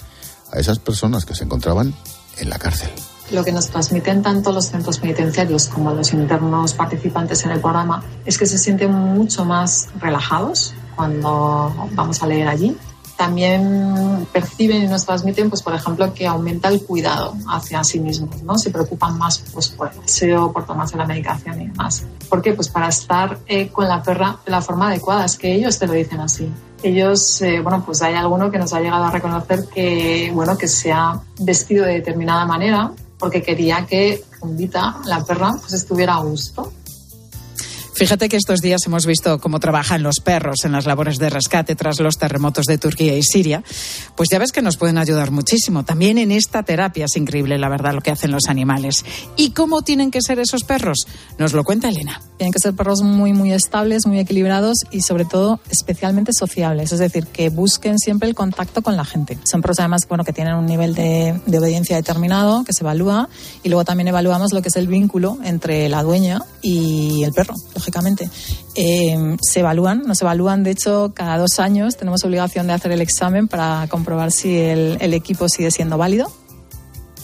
a 0.52 0.58
esas 0.58 0.78
personas 0.78 1.24
que 1.24 1.34
se 1.34 1.44
encontraban 1.44 1.94
en 2.36 2.50
la 2.50 2.58
cárcel. 2.58 2.90
Lo 3.30 3.42
que 3.42 3.52
nos 3.52 3.70
transmiten 3.70 4.22
tanto 4.22 4.52
los 4.52 4.66
centros 4.66 4.98
penitenciarios 4.98 5.68
como 5.68 5.94
los 5.94 6.12
internos 6.12 6.74
participantes 6.74 7.42
en 7.46 7.52
el 7.52 7.60
programa 7.60 8.04
es 8.26 8.36
que 8.36 8.44
se 8.44 8.58
sienten 8.58 8.92
mucho 8.92 9.46
más 9.46 9.88
relajados 9.98 10.74
cuando 10.94 11.88
vamos 11.92 12.22
a 12.22 12.26
leer 12.26 12.48
allí 12.48 12.76
también 13.16 14.26
perciben 14.32 14.82
y 14.82 14.86
nos 14.86 15.04
transmiten, 15.04 15.48
pues, 15.48 15.62
por 15.62 15.74
ejemplo, 15.74 16.12
que 16.12 16.26
aumenta 16.26 16.68
el 16.68 16.82
cuidado 16.82 17.34
hacia 17.48 17.82
sí 17.84 18.00
mismos, 18.00 18.42
¿no? 18.42 18.58
Se 18.58 18.70
preocupan 18.70 19.18
más 19.18 19.42
pues, 19.52 19.68
por 19.68 19.90
el 19.92 20.00
deseo, 20.00 20.52
por 20.52 20.66
tomarse 20.66 20.96
la 20.96 21.06
medicación 21.06 21.60
y 21.60 21.68
demás. 21.68 22.04
¿Por 22.28 22.42
qué? 22.42 22.52
Pues 22.52 22.68
para 22.68 22.88
estar 22.88 23.38
eh, 23.46 23.68
con 23.68 23.88
la 23.88 24.02
perra 24.02 24.38
de 24.44 24.50
la 24.50 24.60
forma 24.60 24.88
adecuada, 24.88 25.24
es 25.24 25.36
que 25.36 25.52
ellos 25.52 25.78
te 25.78 25.86
lo 25.86 25.94
dicen 25.94 26.20
así. 26.20 26.50
Ellos, 26.82 27.40
eh, 27.42 27.60
bueno, 27.60 27.82
pues 27.84 28.02
hay 28.02 28.14
alguno 28.14 28.50
que 28.50 28.58
nos 28.58 28.72
ha 28.72 28.80
llegado 28.80 29.04
a 29.04 29.10
reconocer 29.10 29.66
que, 29.66 30.30
bueno, 30.34 30.56
que 30.58 30.68
se 30.68 30.92
ha 30.92 31.20
vestido 31.40 31.84
de 31.84 31.94
determinada 31.94 32.44
manera 32.44 32.92
porque 33.18 33.42
quería 33.42 33.86
que 33.86 34.22
Fundita, 34.38 35.00
la 35.06 35.24
perra, 35.24 35.56
pues 35.58 35.72
estuviera 35.72 36.14
a 36.14 36.20
gusto 36.20 36.72
Fíjate 37.96 38.28
que 38.28 38.36
estos 38.36 38.60
días 38.60 38.82
hemos 38.84 39.06
visto 39.06 39.38
cómo 39.38 39.58
trabajan 39.58 40.02
los 40.02 40.20
perros 40.20 40.66
en 40.66 40.72
las 40.72 40.84
labores 40.84 41.16
de 41.16 41.30
rescate 41.30 41.74
tras 41.74 41.98
los 41.98 42.18
terremotos 42.18 42.66
de 42.66 42.76
Turquía 42.76 43.16
y 43.16 43.22
Siria. 43.22 43.64
Pues 44.14 44.28
ya 44.30 44.38
ves 44.38 44.52
que 44.52 44.60
nos 44.60 44.76
pueden 44.76 44.98
ayudar 44.98 45.30
muchísimo. 45.30 45.82
También 45.82 46.18
en 46.18 46.30
esta 46.30 46.62
terapia 46.62 47.06
es 47.06 47.16
increíble, 47.16 47.56
la 47.56 47.70
verdad, 47.70 47.94
lo 47.94 48.02
que 48.02 48.10
hacen 48.10 48.32
los 48.32 48.48
animales. 48.48 49.02
¿Y 49.38 49.52
cómo 49.52 49.80
tienen 49.80 50.10
que 50.10 50.20
ser 50.20 50.38
esos 50.38 50.64
perros? 50.64 51.06
Nos 51.38 51.54
lo 51.54 51.64
cuenta 51.64 51.88
Elena. 51.88 52.20
Tienen 52.36 52.52
que 52.52 52.58
ser 52.58 52.74
perros 52.74 53.00
muy, 53.00 53.32
muy 53.32 53.52
estables, 53.52 54.06
muy 54.06 54.18
equilibrados 54.18 54.76
y 54.90 55.00
sobre 55.00 55.24
todo 55.24 55.58
especialmente 55.70 56.32
sociables. 56.34 56.92
Es 56.92 56.98
decir, 56.98 57.26
que 57.26 57.48
busquen 57.48 57.98
siempre 57.98 58.28
el 58.28 58.34
contacto 58.34 58.82
con 58.82 58.98
la 58.98 59.06
gente. 59.06 59.38
Son 59.50 59.62
perros 59.62 59.78
además 59.80 60.06
bueno, 60.06 60.22
que 60.22 60.34
tienen 60.34 60.54
un 60.56 60.66
nivel 60.66 60.94
de, 60.94 61.40
de 61.46 61.58
obediencia 61.58 61.96
determinado, 61.96 62.62
que 62.62 62.74
se 62.74 62.84
evalúa. 62.84 63.30
Y 63.62 63.70
luego 63.70 63.86
también 63.86 64.08
evaluamos 64.08 64.52
lo 64.52 64.60
que 64.60 64.68
es 64.68 64.76
el 64.76 64.86
vínculo 64.86 65.38
entre 65.44 65.88
la 65.88 66.02
dueña 66.02 66.42
y 66.60 67.24
el 67.24 67.32
perro 67.32 67.54
lógicamente, 67.86 68.28
eh, 68.74 69.36
se 69.40 69.60
evalúan, 69.60 70.02
nos 70.02 70.20
evalúan, 70.20 70.64
de 70.64 70.72
hecho, 70.72 71.12
cada 71.14 71.38
dos 71.38 71.60
años 71.60 71.96
tenemos 71.96 72.24
obligación 72.24 72.66
de 72.66 72.72
hacer 72.72 72.90
el 72.90 73.00
examen 73.00 73.46
para 73.46 73.86
comprobar 73.88 74.32
si 74.32 74.56
el, 74.58 74.98
el 75.00 75.14
equipo 75.14 75.48
sigue 75.48 75.70
siendo 75.70 75.96
válido. 75.96 76.32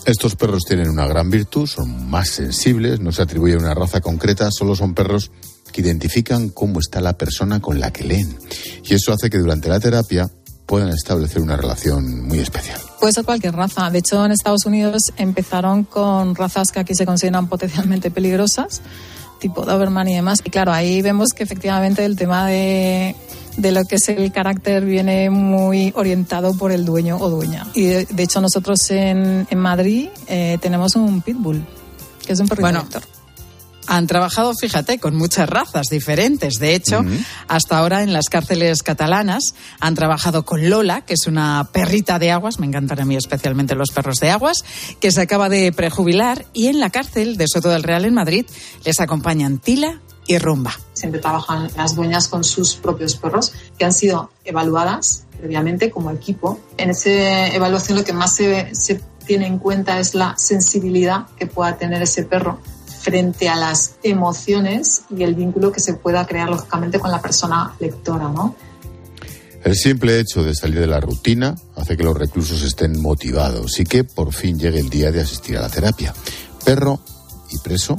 Estos 0.05 0.37
perros 0.37 0.63
tienen 0.65 0.89
una 0.89 1.07
gran 1.07 1.31
virtud, 1.31 1.67
son 1.67 2.09
más 2.09 2.29
sensibles, 2.29 3.01
no 3.01 3.11
se 3.11 3.23
atribuye 3.23 3.57
una 3.57 3.75
raza 3.75 4.01
concreta, 4.01 4.51
solo 4.53 4.77
son 4.77 4.95
perros 4.95 5.33
que 5.73 5.81
identifican 5.81 6.49
cómo 6.49 6.79
está 6.79 7.01
la 7.01 7.17
persona 7.17 7.61
con 7.61 7.81
la 7.81 7.93
que 7.93 8.05
leen. 8.05 8.37
Y 8.85 8.95
eso 8.95 9.13
hace 9.13 9.31
que 9.31 9.39
durante 9.39 9.69
la 9.69 9.81
terapia 9.81 10.31
puedan 10.67 10.91
establecer 10.91 11.43
una 11.43 11.57
relación 11.57 12.27
muy 12.27 12.39
especial. 12.39 12.81
Puede 13.01 13.13
ser 13.13 13.25
cualquier 13.25 13.55
raza. 13.55 13.91
De 13.91 13.99
hecho, 13.99 14.25
en 14.25 14.33
Estados 14.33 14.65
Unidos 14.65 15.13
empezaron 15.17 15.85
con 15.85 16.35
razas 16.35 16.73
que 16.73 16.81
aquí 16.81 16.95
se 16.95 17.05
consideran 17.05 17.49
potencialmente 17.49 18.11
peligrosas 18.11 18.81
tipo 19.43 19.65
Doberman 19.67 20.09
y 20.09 20.15
demás. 20.15 20.41
Y 20.45 20.51
claro, 20.51 20.73
ahí 20.73 21.03
vemos 21.03 21.31
que 21.35 21.43
efectivamente 21.43 22.05
el 22.05 22.17
tema 22.17 22.47
de, 22.47 23.17
de 23.57 23.73
lo 23.73 23.85
que 23.85 23.97
es 23.97 24.09
el 24.09 24.33
carácter 24.33 24.85
viene 24.85 25.29
muy 25.29 25.93
orientado 25.97 26.55
por 26.55 26.71
el 26.73 26.85
dueño 26.85 27.19
o 27.19 27.29
dueña. 27.29 27.67
Y 27.75 27.87
de, 27.87 28.23
hecho 28.23 28.41
nosotros 28.41 28.91
en, 28.91 29.47
en 29.51 29.59
Madrid 29.59 30.09
eh, 30.29 30.59
tenemos 30.63 30.95
un 30.97 31.21
pitbull, 31.21 31.63
que 32.25 32.33
es 32.33 32.41
un 32.41 32.49
perrito 32.49 32.63
bueno, 32.63 32.87
han 33.87 34.07
trabajado, 34.07 34.55
fíjate, 34.55 34.99
con 34.99 35.17
muchas 35.17 35.49
razas 35.49 35.87
diferentes. 35.89 36.55
De 36.55 36.75
hecho, 36.75 37.05
hasta 37.49 37.79
ahora 37.79 38.03
en 38.03 38.13
las 38.13 38.29
cárceles 38.29 38.83
catalanas 38.83 39.55
han 39.81 39.95
trabajado 39.95 40.45
con 40.45 40.69
Lola, 40.69 41.03
que 41.03 41.15
es 41.15 41.27
una 41.27 41.69
perrita 41.73 42.19
de 42.19 42.31
aguas, 42.31 42.59
me 42.59 42.67
encantan 42.67 43.01
a 43.01 43.05
mí 43.05 43.17
especialmente 43.17 43.75
los 43.75 43.91
perros 43.91 44.19
de 44.21 44.31
aguas, 44.31 44.65
que 45.01 45.11
se 45.11 45.21
acaba 45.21 45.49
de 45.49 45.73
prejubilar 45.73 46.47
y 46.53 46.69
en 46.69 46.81
la 46.81 46.91
cárcel 46.91 47.37
de 47.37 47.49
Soto 47.49 47.69
del 47.71 47.83
Real 47.83 48.05
en 48.05 48.15
Madrid 48.15 48.47
les 48.85 49.01
acompañan 49.01 49.59
Tila 49.59 50.01
y 50.27 50.39
Rumba. 50.39 50.73
Siempre 50.93 51.21
trabajan 51.21 51.69
las 51.77 51.95
dueñas 51.95 52.29
con 52.29 52.45
sus 52.45 52.75
propios 52.75 53.17
perros 53.17 53.53
que 53.79 53.85
han 53.85 53.93
sido 53.93 54.31
evaluadas 54.45 55.25
previamente 55.39 55.91
como 55.91 56.11
equipo. 56.13 56.61
En 56.77 56.91
esa 56.91 57.49
evaluación 57.49 57.99
lo 57.99 58.05
que 58.05 58.13
más 58.13 58.37
se, 58.37 58.75
se 58.75 59.01
tiene 59.27 59.47
en 59.47 59.59
cuenta 59.59 59.99
es 59.99 60.15
la 60.15 60.37
sensibilidad 60.39 61.27
que 61.37 61.47
pueda 61.47 61.77
tener 61.77 62.03
ese 62.03 62.23
perro 62.25 62.61
frente 63.03 63.49
a 63.49 63.57
las 63.57 63.97
emociones 64.03 65.03
y 65.11 65.23
el 65.23 65.35
vínculo 65.35 65.73
que 65.73 65.81
se 65.81 65.95
pueda 65.95 66.25
crear 66.27 66.49
lógicamente 66.49 66.99
con 66.99 67.11
la 67.11 67.21
persona 67.21 67.75
lectora, 67.81 68.29
¿no? 68.29 68.55
El 69.65 69.77
simple 69.77 70.19
hecho 70.19 70.43
de 70.43 70.55
salir 70.55 70.81
de 70.81 70.87
la 70.89 71.01
rutina 71.01 71.55
hace 71.77 71.97
que 71.97 72.03
los 72.03 72.17
reclusos 72.17 72.63
estén 72.63 73.01
motivados 73.01 73.79
y 73.79 73.85
que 73.85 74.03
por 74.03 74.33
fin 74.33 74.59
llegue 74.59 74.81
el 74.81 74.91
día 74.91 75.13
de 75.13 75.21
asistir 75.21 75.57
a 75.57 75.63
la 75.63 75.69
terapia. 75.69 76.13
Perro 76.65 77.01
y 77.51 77.59
preso 77.59 77.97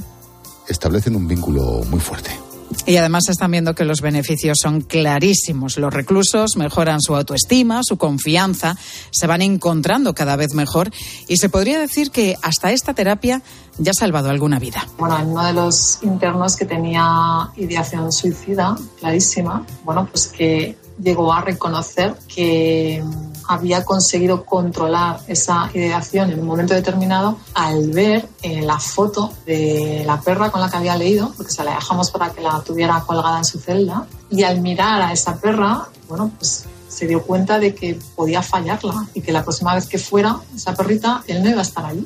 establecen 0.67 1.15
un 1.15 1.27
vínculo 1.27 1.83
muy 1.89 2.00
fuerte. 2.00 2.42
Y 2.85 2.97
además 2.97 3.29
están 3.29 3.51
viendo 3.51 3.75
que 3.75 3.85
los 3.85 4.01
beneficios 4.01 4.59
son 4.61 4.81
clarísimos. 4.81 5.77
Los 5.77 5.93
reclusos 5.93 6.57
mejoran 6.57 7.01
su 7.01 7.15
autoestima, 7.15 7.81
su 7.83 7.97
confianza, 7.97 8.75
se 9.11 9.27
van 9.27 9.41
encontrando 9.41 10.13
cada 10.13 10.35
vez 10.35 10.53
mejor 10.53 10.91
y 11.27 11.37
se 11.37 11.49
podría 11.49 11.79
decir 11.79 12.11
que 12.11 12.35
hasta 12.41 12.71
esta 12.71 12.93
terapia 12.93 13.41
ya 13.77 13.91
ha 13.91 13.99
salvado 13.99 14.29
alguna 14.29 14.59
vida. 14.59 14.87
Bueno, 14.97 15.19
en 15.19 15.27
uno 15.27 15.45
de 15.45 15.53
los 15.53 15.99
internos 16.03 16.55
que 16.55 16.65
tenía 16.65 17.49
ideación 17.57 18.11
suicida 18.11 18.75
clarísima, 18.99 19.65
bueno, 19.83 20.07
pues 20.09 20.27
que 20.27 20.77
llegó 21.01 21.33
a 21.33 21.41
reconocer 21.41 22.15
que 22.33 23.03
había 23.47 23.83
conseguido 23.83 24.45
controlar 24.45 25.19
esa 25.27 25.69
ideación 25.73 26.31
en 26.31 26.39
un 26.39 26.45
momento 26.45 26.73
determinado 26.73 27.38
al 27.53 27.89
ver 27.91 28.27
eh, 28.41 28.62
la 28.62 28.79
foto 28.79 29.33
de 29.45 30.03
la 30.05 30.19
perra 30.21 30.51
con 30.51 30.62
la 30.62 30.69
que 30.69 30.77
había 30.77 30.95
leído, 30.95 31.33
porque 31.35 31.51
se 31.51 31.63
la 31.63 31.75
dejamos 31.75 32.12
para 32.12 32.31
que 32.31 32.41
la 32.41 32.62
tuviera 32.62 33.01
colgada 33.01 33.39
en 33.39 33.45
su 33.45 33.59
celda, 33.59 34.05
y 34.29 34.43
al 34.43 34.62
mirar 34.62 35.01
a 35.01 35.13
esa 35.13 35.35
perra, 35.38 35.88
bueno, 36.07 36.31
pues 36.38 36.65
se 36.88 37.07
dio 37.07 37.23
cuenta 37.23 37.59
de 37.59 37.73
que 37.73 38.00
podía 38.15 38.43
fallarla 38.43 39.07
y 39.13 39.21
que 39.21 39.31
la 39.31 39.43
próxima 39.43 39.73
vez 39.73 39.88
que 39.88 39.97
fuera 39.97 40.38
esa 40.55 40.75
perrita, 40.75 41.23
él 41.27 41.43
no 41.43 41.50
iba 41.50 41.59
a 41.59 41.63
estar 41.63 41.85
ahí. 41.85 42.05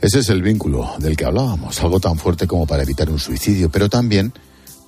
Ese 0.00 0.18
es 0.18 0.28
el 0.30 0.42
vínculo 0.42 0.90
del 0.98 1.16
que 1.16 1.24
hablábamos, 1.24 1.80
algo 1.80 2.00
tan 2.00 2.18
fuerte 2.18 2.48
como 2.48 2.66
para 2.66 2.82
evitar 2.82 3.08
un 3.08 3.20
suicidio, 3.20 3.70
pero 3.70 3.88
también 3.88 4.32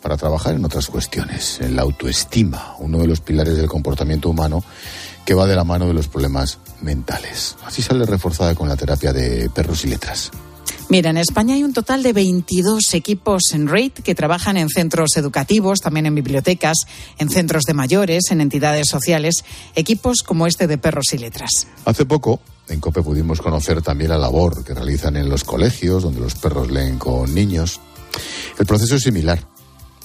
para 0.04 0.18
trabajar 0.18 0.54
en 0.54 0.62
otras 0.66 0.88
cuestiones, 0.88 1.62
en 1.62 1.76
la 1.76 1.80
autoestima, 1.80 2.74
uno 2.78 2.98
de 2.98 3.06
los 3.06 3.20
pilares 3.20 3.56
del 3.56 3.68
comportamiento 3.68 4.28
humano 4.28 4.62
que 5.24 5.32
va 5.32 5.46
de 5.46 5.56
la 5.56 5.64
mano 5.64 5.86
de 5.86 5.94
los 5.94 6.08
problemas 6.08 6.58
mentales. 6.82 7.56
Así 7.64 7.80
sale 7.80 8.04
reforzada 8.04 8.54
con 8.54 8.68
la 8.68 8.76
terapia 8.76 9.14
de 9.14 9.48
perros 9.48 9.82
y 9.86 9.88
letras. 9.88 10.30
Mira, 10.90 11.08
en 11.08 11.16
España 11.16 11.54
hay 11.54 11.64
un 11.64 11.72
total 11.72 12.02
de 12.02 12.12
22 12.12 12.92
equipos 12.92 13.44
en 13.54 13.66
RAID 13.66 13.92
que 13.92 14.14
trabajan 14.14 14.58
en 14.58 14.68
centros 14.68 15.16
educativos, 15.16 15.80
también 15.80 16.04
en 16.04 16.14
bibliotecas, 16.14 16.76
en 17.16 17.30
centros 17.30 17.62
de 17.62 17.72
mayores, 17.72 18.24
en 18.30 18.42
entidades 18.42 18.88
sociales, 18.90 19.36
equipos 19.74 20.22
como 20.22 20.46
este 20.46 20.66
de 20.66 20.76
perros 20.76 21.14
y 21.14 21.16
letras. 21.16 21.66
Hace 21.86 22.04
poco, 22.04 22.40
en 22.68 22.78
COPE 22.78 23.00
pudimos 23.00 23.40
conocer 23.40 23.80
también 23.80 24.10
la 24.10 24.18
labor 24.18 24.64
que 24.64 24.74
realizan 24.74 25.16
en 25.16 25.30
los 25.30 25.44
colegios, 25.44 26.02
donde 26.02 26.20
los 26.20 26.34
perros 26.34 26.70
leen 26.70 26.98
con 26.98 27.34
niños. 27.34 27.80
El 28.58 28.66
proceso 28.66 28.96
es 28.96 29.02
similar 29.02 29.53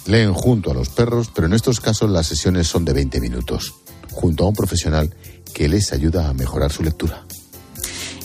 leen 0.10 0.34
junto 0.34 0.72
a 0.72 0.74
los 0.74 0.90
perros, 0.90 1.30
pero 1.34 1.48
en 1.48 1.54
estos 1.54 1.80
casos 1.80 2.10
las 2.10 2.28
sesiones 2.28 2.68
son 2.68 2.86
de 2.86 2.94
20 2.94 3.22
minutos. 3.22 3.74
junto 4.12 4.44
a 4.44 4.48
un 4.48 4.56
profesional 4.56 5.16
que 5.54 5.70
les 5.70 5.94
ayuda 5.94 6.28
a 6.28 6.34
mejorar 6.34 6.72
su 6.72 6.84
lectura. 6.84 7.24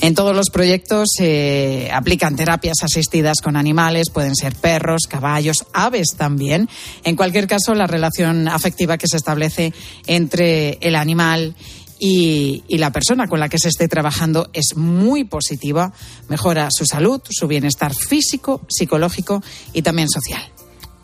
En 0.01 0.15
todos 0.15 0.35
los 0.35 0.51
proyectos 0.51 1.09
se 1.17 1.91
aplican 1.93 2.37
terapias 2.37 2.83
asistidas 2.83 3.41
con 3.43 3.55
animales, 3.55 4.11
pueden 4.11 4.35
ser 4.35 4.55
perros, 4.55 5.03
caballos, 5.09 5.67
aves 5.73 6.09
también. 6.17 6.69
En 7.05 7.17
cualquier 7.17 7.47
caso, 7.47 7.75
la 7.75 7.87
relación 7.87 8.49
afectiva 8.49 8.99
que 8.99 9.07
se 9.07 9.19
establece 9.19 9.73
entre 10.07 10.79
el 10.81 10.97
animal 10.97 11.55
y, 11.99 12.65
la 12.69 12.93
persona 12.93 13.29
con 13.29 13.41
la 13.41 13.49
que 13.49 13.59
se 13.59 13.69
esté 13.69 13.89
trabajando 13.89 14.51
es 14.53 14.77
muy 14.77 15.25
positiva, 15.25 15.93
mejora 16.29 16.69
su 16.71 16.85
salud, 16.85 17.23
su 17.31 17.47
bienestar 17.47 17.95
físico, 17.95 18.61
psicológico 18.69 19.43
y 19.73 19.83
también 19.83 20.09
social. 20.11 20.54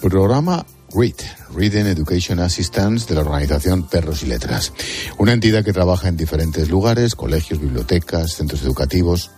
Programa 0.00 0.66
READ, 0.94 1.14
Reading 1.54 1.86
Education 1.86 2.40
Assistance 2.40 3.06
de 3.06 3.14
la 3.14 3.20
organización 3.20 3.86
Perros 3.86 4.22
y 4.22 4.26
Letras, 4.26 4.72
una 5.18 5.32
entidad 5.32 5.64
que 5.64 5.72
trabaja 5.72 6.08
en 6.08 6.16
diferentes 6.16 6.68
lugares, 6.68 7.14
colegios, 7.14 7.60
bibliotecas, 7.60 8.32
centros 8.32 8.62
educativos 8.62 9.30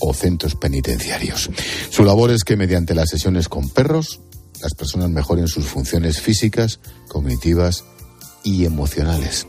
o 0.00 0.14
centros 0.14 0.54
penitenciarios. 0.54 1.50
Su 1.90 2.04
labor 2.04 2.30
es 2.30 2.44
que 2.44 2.56
mediante 2.56 2.94
las 2.94 3.10
sesiones 3.10 3.48
con 3.48 3.68
perros, 3.68 4.20
las 4.62 4.74
personas 4.74 5.10
mejoren 5.10 5.48
sus 5.48 5.66
funciones 5.66 6.20
físicas, 6.20 6.80
cognitivas 7.08 7.84
y 8.42 8.64
emocionales. 8.64 9.46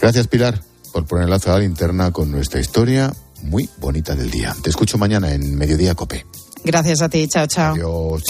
Gracias 0.00 0.26
Pilar 0.26 0.62
por 0.92 1.06
poner 1.06 1.28
lazo 1.28 1.50
a 1.50 1.54
la 1.54 1.60
linterna 1.60 2.12
con 2.12 2.30
nuestra 2.30 2.60
historia 2.60 3.12
muy 3.42 3.68
bonita 3.78 4.14
del 4.14 4.30
día. 4.30 4.54
Te 4.62 4.70
escucho 4.70 4.98
mañana 4.98 5.32
en 5.32 5.56
Mediodía 5.56 5.94
Cope. 5.94 6.26
Gracias 6.64 7.02
a 7.02 7.08
ti, 7.08 7.28
chao, 7.28 7.46
chao. 7.46 7.74
Adiós. 7.74 8.24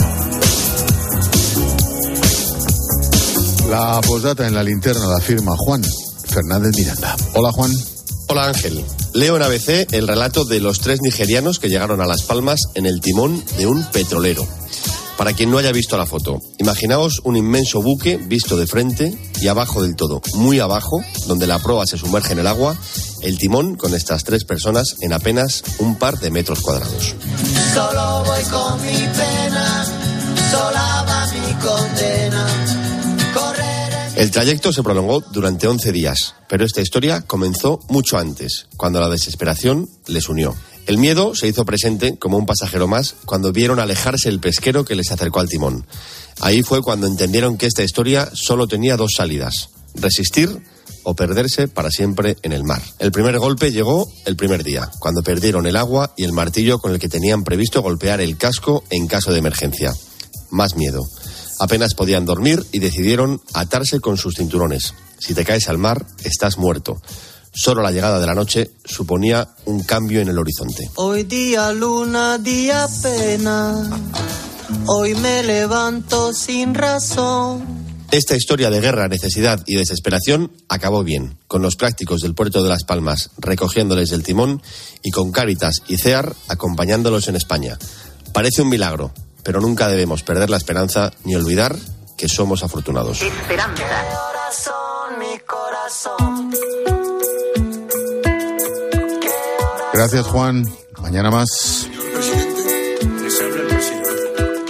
La 3.69 4.01
posdata 4.01 4.47
en 4.47 4.55
la 4.55 4.63
linterna 4.63 5.07
la 5.07 5.21
firma 5.21 5.55
Juan 5.55 5.85
Fernández 6.25 6.75
Miranda. 6.75 7.15
Hola 7.35 7.53
Juan. 7.53 7.71
Hola 8.29 8.47
Ángel. 8.47 8.83
Leo 9.13 9.37
en 9.37 9.43
ABC 9.43 9.93
el 9.93 10.09
relato 10.09 10.47
de 10.47 10.59
los 10.59 10.81
tres 10.81 11.03
nigerianos 11.03 11.59
que 11.59 11.69
llegaron 11.69 12.01
a 12.01 12.07
Las 12.07 12.23
Palmas 12.23 12.63
en 12.75 12.87
el 12.87 13.03
timón 13.03 13.45
de 13.59 13.67
un 13.67 13.85
petrolero. 13.91 14.49
Para 15.19 15.35
quien 15.35 15.51
no 15.51 15.59
haya 15.59 15.71
visto 15.71 15.99
la 15.99 16.07
foto, 16.07 16.41
imaginaos 16.57 17.21
un 17.25 17.37
inmenso 17.37 17.83
buque 17.83 18.17
visto 18.17 18.57
de 18.57 18.67
frente 18.67 19.19
y 19.39 19.49
abajo 19.49 19.83
del 19.83 19.97
todo, 19.97 20.23
muy 20.35 20.61
abajo, 20.61 21.03
donde 21.27 21.47
la 21.47 21.59
proa 21.59 21.87
se 21.87 21.99
sumerge 21.99 22.33
en 22.33 22.39
el 22.39 22.47
agua, 22.47 22.75
el 23.21 23.37
timón 23.37 23.75
con 23.75 23.95
estas 23.95 24.25
tres 24.25 24.45
personas 24.45 24.97
en 25.03 25.13
apenas 25.13 25.63
un 25.79 25.97
par 25.97 26.19
de 26.21 26.31
metros 26.31 26.61
cuadrados. 26.61 27.15
Solo 27.75 28.25
voy 28.25 28.45
con 28.45 28.81
mi 28.81 28.97
pena, 28.97 29.85
sola 30.51 31.05
va 31.07 31.27
mi 31.27 31.53
condena. 31.55 32.28
El 34.19 34.33
trayecto 34.33 34.73
se 34.73 34.83
prolongó 34.83 35.21
durante 35.31 35.69
11 35.69 35.93
días, 35.93 36.35
pero 36.49 36.65
esta 36.65 36.81
historia 36.81 37.21
comenzó 37.21 37.79
mucho 37.89 38.19
antes, 38.19 38.67
cuando 38.77 38.99
la 38.99 39.09
desesperación 39.09 39.89
les 40.09 40.29
unió. 40.29 40.57
El 40.89 40.99
miedo 40.99 41.37
se 41.37 41.47
hizo 41.47 41.65
presente 41.65 42.19
como 42.19 42.37
un 42.37 42.45
pasajero 42.45 42.89
más 42.89 43.15
cuando 43.27 43.53
vieron 43.53 43.79
alejarse 43.79 44.29
el 44.29 44.41
pesquero 44.41 44.85
que 44.85 44.97
les 44.97 45.13
acercó 45.13 45.39
al 45.39 45.49
timón. 45.49 45.87
Ahí 46.41 46.65
fue 46.65 46.83
cuando 46.83 47.07
entendieron 47.07 47.57
que 47.57 47.67
esta 47.67 47.85
historia 47.85 48.29
solo 48.35 48.67
tenía 48.67 48.97
dos 48.97 49.13
salidas, 49.17 49.71
resistir 49.95 50.65
o 51.05 51.15
perderse 51.15 51.69
para 51.69 51.93
siempre 51.93 52.37
en 52.43 52.51
el 52.51 52.65
mar. 52.65 52.83
El 52.99 53.13
primer 53.13 53.39
golpe 53.39 53.71
llegó 53.71 54.11
el 54.27 54.35
primer 54.35 54.65
día, 54.65 54.91
cuando 54.99 55.23
perdieron 55.23 55.65
el 55.69 55.77
agua 55.77 56.13
y 56.17 56.25
el 56.25 56.33
martillo 56.33 56.81
con 56.81 56.91
el 56.91 56.99
que 56.99 57.09
tenían 57.09 57.45
previsto 57.45 57.83
golpear 57.83 58.21
el 58.21 58.37
casco 58.37 58.83
en 58.91 59.07
caso 59.07 59.31
de 59.31 59.39
emergencia. 59.39 59.95
Más 60.51 60.75
miedo. 60.75 61.07
Apenas 61.59 61.95
podían 61.95 62.25
dormir 62.25 62.65
y 62.73 62.79
decidieron 62.79 63.41
atarse 63.55 64.01
con 64.01 64.17
sus 64.17 64.35
cinturones. 64.37 64.95
Si 65.19 65.35
te 65.35 65.45
caes 65.45 65.69
al 65.69 65.79
mar, 65.79 66.07
estás 66.25 66.59
muerto. 66.59 67.01
Solo 67.53 67.83
la 67.83 67.91
llegada 67.91 68.21
de 68.21 68.27
la 68.27 68.35
noche 68.35 68.71
suponía 68.85 69.49
un 69.65 69.83
cambio 69.83 70.21
en 70.21 70.29
el 70.29 70.39
horizonte. 70.39 70.91
Hoy 70.95 71.25
día 71.25 71.73
luna, 71.73 72.39
día 72.39 72.87
pena. 73.03 73.91
Hoy 74.87 75.15
me 75.15 75.43
levanto 75.43 76.33
sin 76.33 76.75
razón. 76.75 77.79
Esta 78.11 78.37
historia 78.37 78.71
de 78.71 78.81
guerra, 78.81 79.09
necesidad 79.09 79.63
y 79.67 79.77
desesperación 79.77 80.51
acabó 80.69 81.05
bien, 81.05 81.37
con 81.47 81.61
los 81.61 81.77
prácticos 81.77 82.23
del 82.23 82.35
puerto 82.35 82.63
de 82.63 82.71
Las 82.71 82.85
Palmas 82.85 83.31
recogiéndoles 83.37 84.09
del 84.09 84.23
timón 84.23 84.63
y 85.03 85.11
con 85.11 85.31
Cáritas 85.31 85.83
y 85.89 85.99
CEAR 85.99 86.35
acompañándolos 86.49 87.29
en 87.29 87.37
España. 87.37 87.77
Parece 88.33 88.63
un 88.63 88.71
milagro, 88.71 89.13
pero 89.49 89.63
nunca 89.63 89.89
debemos 89.89 90.23
perder 90.23 90.51
la 90.51 90.59
esperanza 90.59 91.11
ni 91.25 91.35
olvidar 91.35 91.75
que 92.19 92.29
somos 92.29 92.63
afortunados. 92.63 93.23
Esperanza. 93.23 93.83
Corazón, 94.27 95.19
mi 95.19 95.39
corazón. 95.39 96.51
Gracias 99.95 100.27
Juan. 100.27 100.71
Mañana 101.01 101.31
más. 101.31 101.89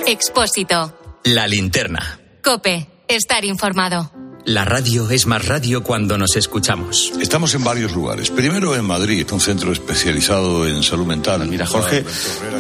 Expósito. 0.07 0.97
La 1.25 1.49
linterna. 1.49 2.21
Cope. 2.45 2.89
Estar 3.09 3.45
informado. 3.45 4.13
La 4.49 4.65
radio 4.65 5.11
es 5.11 5.27
más 5.27 5.45
radio 5.45 5.83
cuando 5.83 6.17
nos 6.17 6.35
escuchamos. 6.35 7.13
Estamos 7.21 7.55
en 7.55 7.63
varios 7.65 7.93
lugares. 7.93 8.31
Primero 8.31 8.75
en 8.75 8.87
Madrid, 8.87 9.27
un 9.31 9.41
centro 9.41 9.73
especializado 9.73 10.67
en 10.67 10.83
salud 10.83 11.05
mental. 11.05 11.47
Mira, 11.47 11.67
Jorge, 11.67 12.03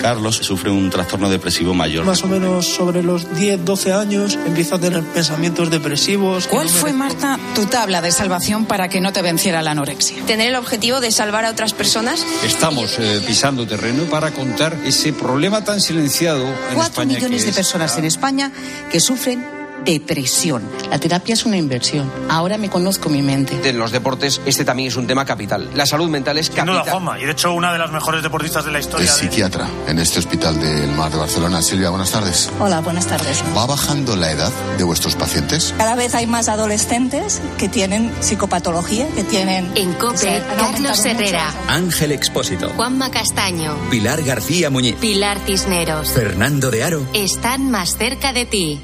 Carlos 0.03 0.37
sufre 0.37 0.70
un 0.70 0.90
trastorno 0.90 1.31
depresivo 1.31 1.72
mayor. 1.72 2.05
Más 2.05 2.22
o 2.24 2.27
menos 2.27 2.66
sobre 2.66 3.03
los 3.03 3.35
10, 3.35 3.64
12 3.64 3.94
años 3.94 4.38
empieza 4.46 4.74
a 4.74 4.79
tener 4.79 5.03
pensamientos 5.03 5.70
depresivos. 5.70 6.46
¿Cuál 6.46 6.68
fue, 6.68 6.92
Marta, 6.92 7.38
tu 7.55 7.64
tabla 7.64 8.03
de 8.03 8.12
salvación 8.12 8.66
para 8.66 8.90
que 8.90 9.01
no 9.01 9.14
te 9.14 9.22
venciera 9.22 9.62
la 9.62 9.70
anorexia? 9.70 10.22
Tener 10.27 10.48
el 10.48 10.57
objetivo 10.57 11.01
de 11.01 11.11
salvar 11.11 11.46
a 11.46 11.51
otras 11.53 11.72
personas. 11.72 12.22
Estamos 12.44 12.98
eh, 12.98 13.22
pisando 13.27 13.66
terreno 13.66 14.05
para 14.11 14.31
contar 14.33 14.77
ese 14.85 15.14
problema 15.14 15.64
tan 15.64 15.81
silenciado 15.81 16.44
en 16.44 16.74
Cuatro 16.74 17.03
España 17.03 17.14
millones 17.14 17.44
que 17.44 17.51
de 17.51 17.55
personas 17.55 17.96
en 17.96 18.05
España 18.05 18.53
que 18.92 19.01
sufren 19.01 19.57
depresión. 19.84 20.62
La 20.90 20.98
terapia 20.98 21.34
es 21.34 21.44
una 21.44 21.56
inversión. 21.56 22.10
Ahora 22.28 22.58
me 22.58 22.68
conozco 22.70 23.08
mi 23.08 23.22
mente. 23.22 23.68
En 23.68 23.78
los 23.78 23.92
deportes 23.92 24.40
este 24.46 24.64
también 24.64 24.88
es 24.88 24.96
un 24.96 25.06
tema 25.06 25.24
capital. 25.24 25.70
La 25.74 25.86
salud 25.86 26.08
mental 26.08 26.38
es 26.38 26.46
Sin 26.46 26.56
capital. 26.56 26.82
duda, 26.82 26.92
Juanma. 26.92 27.18
Y 27.20 27.24
de 27.24 27.32
hecho, 27.32 27.52
una 27.52 27.72
de 27.72 27.78
las 27.78 27.90
mejores 27.90 28.22
deportistas 28.22 28.64
de 28.64 28.72
la 28.72 28.80
historia. 28.80 29.06
Es 29.06 29.14
de- 29.16 29.20
psiquiatra 29.28 29.68
en 29.86 29.98
este 29.98 30.18
hospital 30.18 30.60
del 30.60 30.90
Mar 30.92 31.10
de 31.10 31.18
Barcelona. 31.18 31.62
Silvia, 31.62 31.90
buenas 31.90 32.10
tardes. 32.10 32.50
Hola, 32.60 32.80
buenas 32.80 33.06
tardes. 33.06 33.42
¿Va 33.56 33.66
bajando 33.66 34.16
la 34.16 34.30
edad 34.30 34.52
de 34.76 34.84
vuestros 34.84 35.14
pacientes? 35.16 35.74
Cada 35.78 35.94
vez 35.94 36.14
hay 36.14 36.26
más 36.26 36.48
adolescentes 36.48 37.40
que 37.58 37.68
tienen 37.68 38.12
psicopatología, 38.20 39.06
que 39.14 39.24
tienen... 39.24 39.70
En 39.74 39.92
COPE, 39.94 40.42
Carlos 40.58 41.04
Herrera. 41.04 41.52
Ángel 41.68 42.12
Expósito. 42.12 42.70
Juanma 42.76 43.10
Castaño. 43.10 43.74
Pilar 43.90 44.22
García 44.22 44.70
Muñiz. 44.70 44.96
Pilar 44.96 45.38
Cisneros. 45.46 46.10
Fernando 46.10 46.70
de 46.70 46.84
Aro. 46.84 47.06
Están 47.12 47.70
más 47.70 47.96
cerca 47.96 48.32
de 48.32 48.46
ti. 48.46 48.80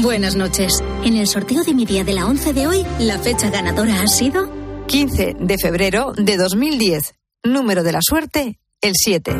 Buenas 0.00 0.36
noches. 0.36 0.78
En 1.04 1.16
el 1.16 1.26
sorteo 1.26 1.64
de 1.64 1.74
mi 1.74 1.84
día 1.84 2.04
de 2.04 2.12
la 2.12 2.26
11 2.26 2.52
de 2.52 2.68
hoy, 2.68 2.86
la 3.00 3.18
fecha 3.18 3.50
ganadora 3.50 4.00
ha 4.00 4.06
sido 4.06 4.48
15 4.86 5.34
de 5.40 5.58
febrero 5.58 6.12
de 6.16 6.36
2010. 6.36 7.14
Número 7.42 7.82
de 7.82 7.90
la 7.90 7.98
suerte, 8.00 8.60
el 8.80 8.92
7. 8.94 9.32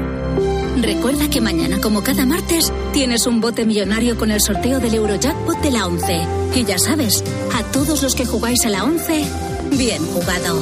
Recuerda 0.82 1.30
que 1.30 1.40
mañana, 1.40 1.80
como 1.80 2.02
cada 2.02 2.26
martes, 2.26 2.72
tienes 2.92 3.28
un 3.28 3.40
bote 3.40 3.64
millonario 3.64 4.18
con 4.18 4.32
el 4.32 4.40
sorteo 4.40 4.80
del 4.80 4.94
Eurojackpot 4.94 5.60
de 5.60 5.70
la 5.70 5.86
11. 5.86 6.26
Y 6.56 6.64
ya 6.64 6.78
sabes, 6.78 7.22
a 7.54 7.62
todos 7.70 8.02
los 8.02 8.16
que 8.16 8.26
jugáis 8.26 8.66
a 8.66 8.70
la 8.70 8.82
11, 8.82 9.24
bien 9.76 10.04
jugado. 10.06 10.60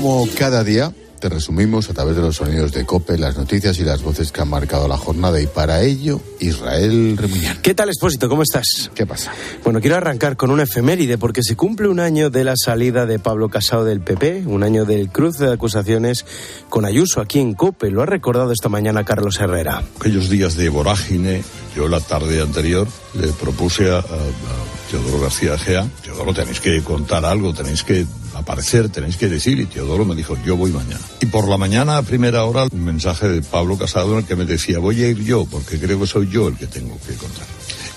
Como 0.00 0.26
cada 0.38 0.64
día, 0.64 0.94
te 1.18 1.28
resumimos 1.28 1.90
a 1.90 1.92
través 1.92 2.16
de 2.16 2.22
los 2.22 2.36
sonidos 2.36 2.72
de 2.72 2.86
COPE 2.86 3.18
las 3.18 3.36
noticias 3.36 3.78
y 3.80 3.84
las 3.84 4.00
voces 4.02 4.32
que 4.32 4.40
han 4.40 4.48
marcado 4.48 4.88
la 4.88 4.96
jornada 4.96 5.38
y 5.42 5.46
para 5.46 5.82
ello, 5.82 6.22
Israel 6.38 7.18
Remuñán. 7.18 7.58
¿Qué 7.60 7.74
tal, 7.74 7.90
Expósito? 7.90 8.26
¿Cómo 8.30 8.42
estás? 8.42 8.90
¿Qué 8.94 9.04
pasa? 9.04 9.30
Bueno, 9.62 9.82
quiero 9.82 9.96
arrancar 9.96 10.38
con 10.38 10.50
una 10.50 10.62
efeméride 10.62 11.18
porque 11.18 11.42
se 11.42 11.54
cumple 11.54 11.86
un 11.88 12.00
año 12.00 12.30
de 12.30 12.44
la 12.44 12.54
salida 12.56 13.04
de 13.04 13.18
Pablo 13.18 13.50
Casado 13.50 13.84
del 13.84 14.00
PP, 14.00 14.44
un 14.46 14.62
año 14.62 14.86
del 14.86 15.10
cruce 15.10 15.44
de 15.44 15.52
acusaciones 15.52 16.24
con 16.70 16.86
Ayuso 16.86 17.20
aquí 17.20 17.38
en 17.38 17.52
COPE. 17.52 17.90
Lo 17.90 18.00
ha 18.00 18.06
recordado 18.06 18.52
esta 18.52 18.70
mañana 18.70 19.04
Carlos 19.04 19.38
Herrera. 19.38 19.82
Aquellos 20.00 20.30
días 20.30 20.56
de 20.56 20.70
vorágine, 20.70 21.42
yo 21.76 21.88
la 21.88 22.00
tarde 22.00 22.40
anterior 22.40 22.88
le 23.12 23.26
propuse 23.28 23.90
a, 23.90 23.96
a- 23.98 23.98
a 23.98 24.79
Teodoro 24.90 25.20
García 25.20 25.56
Gea, 25.56 25.88
Teodoro 26.02 26.34
tenéis 26.34 26.58
que 26.58 26.82
contar 26.82 27.24
algo, 27.24 27.54
tenéis 27.54 27.84
que 27.84 28.04
aparecer, 28.34 28.88
tenéis 28.88 29.16
que 29.16 29.28
decir, 29.28 29.60
y 29.60 29.66
Teodoro 29.66 30.04
me 30.04 30.16
dijo, 30.16 30.36
yo 30.44 30.56
voy 30.56 30.72
mañana. 30.72 31.00
Y 31.20 31.26
por 31.26 31.46
la 31.46 31.56
mañana, 31.56 31.96
a 31.96 32.02
primera 32.02 32.44
hora, 32.44 32.66
un 32.72 32.84
mensaje 32.84 33.28
de 33.28 33.42
Pablo 33.42 33.78
Casado 33.78 34.12
en 34.12 34.18
el 34.18 34.24
que 34.24 34.34
me 34.34 34.44
decía, 34.44 34.80
voy 34.80 35.02
a 35.04 35.08
ir 35.08 35.22
yo, 35.22 35.44
porque 35.44 35.78
creo 35.78 36.00
que 36.00 36.06
soy 36.08 36.28
yo 36.28 36.48
el 36.48 36.56
que 36.56 36.66
tengo 36.66 36.98
que 37.06 37.14
contar. 37.14 37.46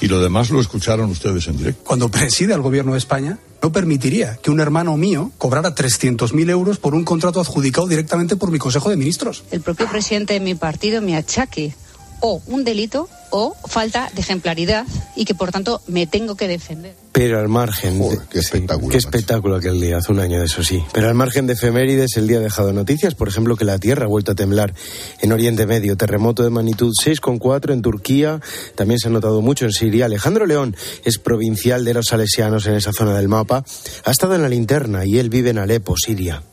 Y 0.01 0.07
lo 0.07 0.21
demás 0.21 0.51
lo 0.51 0.61
escucharon 0.61 1.09
ustedes 1.09 1.47
en 1.47 1.57
directo. 1.57 1.81
Cuando 1.83 2.09
preside 2.09 2.53
el 2.53 2.61
gobierno 2.61 2.91
de 2.91 2.99
España, 2.99 3.39
no 3.63 3.71
permitiría 3.71 4.35
que 4.35 4.51
un 4.51 4.59
hermano 4.59 4.95
mío 4.95 5.31
cobrara 5.37 5.73
300.000 5.73 6.49
euros 6.49 6.77
por 6.77 6.93
un 6.93 7.05
contrato 7.05 7.39
adjudicado 7.39 7.87
directamente 7.87 8.35
por 8.35 8.51
mi 8.51 8.59
Consejo 8.59 8.89
de 8.89 8.97
Ministros. 8.97 9.45
el 9.49 9.61
propio 9.61 9.89
presidente 9.89 10.33
de 10.33 10.41
mi 10.41 10.53
partido 10.53 11.01
me 11.01 11.15
achaque 11.15 11.73
o 12.19 12.41
un 12.47 12.63
delito 12.63 13.09
o 13.29 13.55
falta 13.65 14.09
de 14.13 14.21
ejemplaridad 14.21 14.85
y 15.15 15.25
que 15.25 15.33
por 15.33 15.51
tanto 15.51 15.81
me 15.87 16.05
tengo 16.05 16.35
que 16.35 16.47
defender. 16.47 16.95
Pero 17.11 17.39
al 17.39 17.47
margen. 17.47 17.99
Joder, 17.99 18.19
qué 18.29 18.39
espectáculo. 18.39 18.89
Qué 18.89 18.97
espectáculo 18.97 19.55
aquel 19.55 19.79
día, 19.79 19.97
hace 19.97 20.11
un 20.11 20.19
año 20.19 20.39
de 20.39 20.45
eso 20.45 20.63
sí. 20.63 20.83
Pero 20.93 21.07
al 21.09 21.15
margen 21.15 21.47
de 21.47 21.53
efemérides, 21.53 22.17
el 22.17 22.27
día 22.27 22.37
ha 22.37 22.41
dejado 22.41 22.73
noticias, 22.73 23.15
por 23.15 23.27
ejemplo, 23.27 23.55
que 23.55 23.65
la 23.65 23.79
Tierra 23.79 24.05
ha 24.05 24.07
vuelto 24.07 24.31
a 24.31 24.35
temblar 24.35 24.73
en 25.21 25.31
Oriente 25.31 25.65
Medio. 25.65 25.97
Terremoto 25.97 26.43
de 26.43 26.49
magnitud 26.49 26.91
6,4 26.91 27.73
en 27.73 27.81
Turquía, 27.81 28.39
también 28.75 28.99
se 28.99 29.07
ha 29.07 29.11
notado 29.11 29.41
mucho 29.41 29.65
en 29.65 29.71
Siria. 29.71 30.05
Alejandro 30.05 30.45
León 30.45 30.75
es 31.03 31.17
provincial 31.17 31.85
de 31.85 31.93
los 31.93 32.07
salesianos 32.07 32.65
en 32.67 32.75
esa 32.75 32.91
zona 32.93 33.15
del 33.15 33.27
mapa. 33.27 33.63
Ha 34.05 34.11
estado 34.11 34.35
en 34.35 34.41
la 34.41 34.49
linterna 34.49 35.05
y 35.05 35.17
él 35.17 35.29
vive 35.29 35.51
en 35.51 35.59
Alepo, 35.59 35.95
Siria 35.97 36.43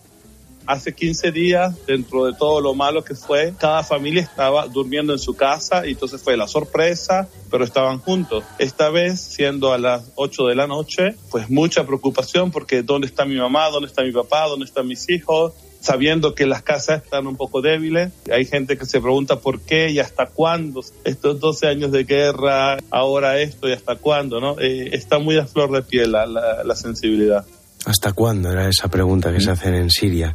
hace 0.71 0.95
15 0.95 1.33
días, 1.33 1.75
dentro 1.87 2.27
de 2.27 2.33
todo 2.33 2.61
lo 2.61 2.75
malo 2.75 3.03
que 3.03 3.17
fue, 3.17 3.53
cada 3.59 3.83
familia 3.83 4.23
estaba 4.23 4.69
durmiendo 4.69 5.13
en 5.13 5.19
su 5.19 5.35
casa 5.35 5.85
y 5.87 5.91
entonces 5.91 6.23
fue 6.23 6.37
la 6.37 6.47
sorpresa, 6.47 7.29
pero 7.51 7.65
estaban 7.65 7.99
juntos. 7.99 8.45
Esta 8.59 8.89
vez, 8.89 9.21
siendo 9.21 9.73
a 9.73 9.79
las 9.79 10.13
8 10.15 10.47
de 10.47 10.55
la 10.55 10.69
noche, 10.69 11.17
pues 11.31 11.51
mucha 11.51 11.85
preocupación 11.85 12.53
porque 12.53 12.83
¿dónde 12.83 13.09
está 13.09 13.25
mi 13.25 13.37
mamá? 13.37 13.69
¿Dónde 13.69 13.89
está 13.89 14.03
mi 14.03 14.13
papá? 14.13 14.47
¿Dónde 14.47 14.65
están 14.65 14.87
mis 14.87 15.09
hijos? 15.11 15.53
sabiendo 15.81 16.35
que 16.35 16.45
las 16.45 16.63
casas 16.63 17.03
están 17.03 17.27
un 17.27 17.37
poco 17.37 17.63
débiles. 17.63 18.13
Hay 18.31 18.45
gente 18.45 18.77
que 18.77 18.85
se 18.85 19.01
pregunta 19.01 19.37
por 19.37 19.63
qué 19.63 19.89
y 19.89 19.99
hasta 19.99 20.27
cuándo. 20.27 20.83
Estos 21.05 21.41
12 21.41 21.69
años 21.69 21.91
de 21.91 22.05
guerra, 22.05 22.77
ahora 22.91 23.41
esto 23.41 23.67
y 23.67 23.73
hasta 23.73 23.97
cuándo, 23.97 24.41
¿no? 24.41 24.61
Eh, 24.61 24.91
está 24.93 25.19
muy 25.19 25.39
a 25.39 25.47
flor 25.47 25.73
de 25.73 25.81
piel 25.81 26.13
la, 26.13 26.27
la 26.27 26.77
sensibilidad. 26.77 27.47
¿Hasta 27.87 28.13
cuándo? 28.13 28.51
Era 28.51 28.69
esa 28.69 28.89
pregunta 28.89 29.33
que 29.33 29.41
se 29.41 29.51
hacen 29.51 29.75
en 29.75 29.91
Siria. 29.91 30.35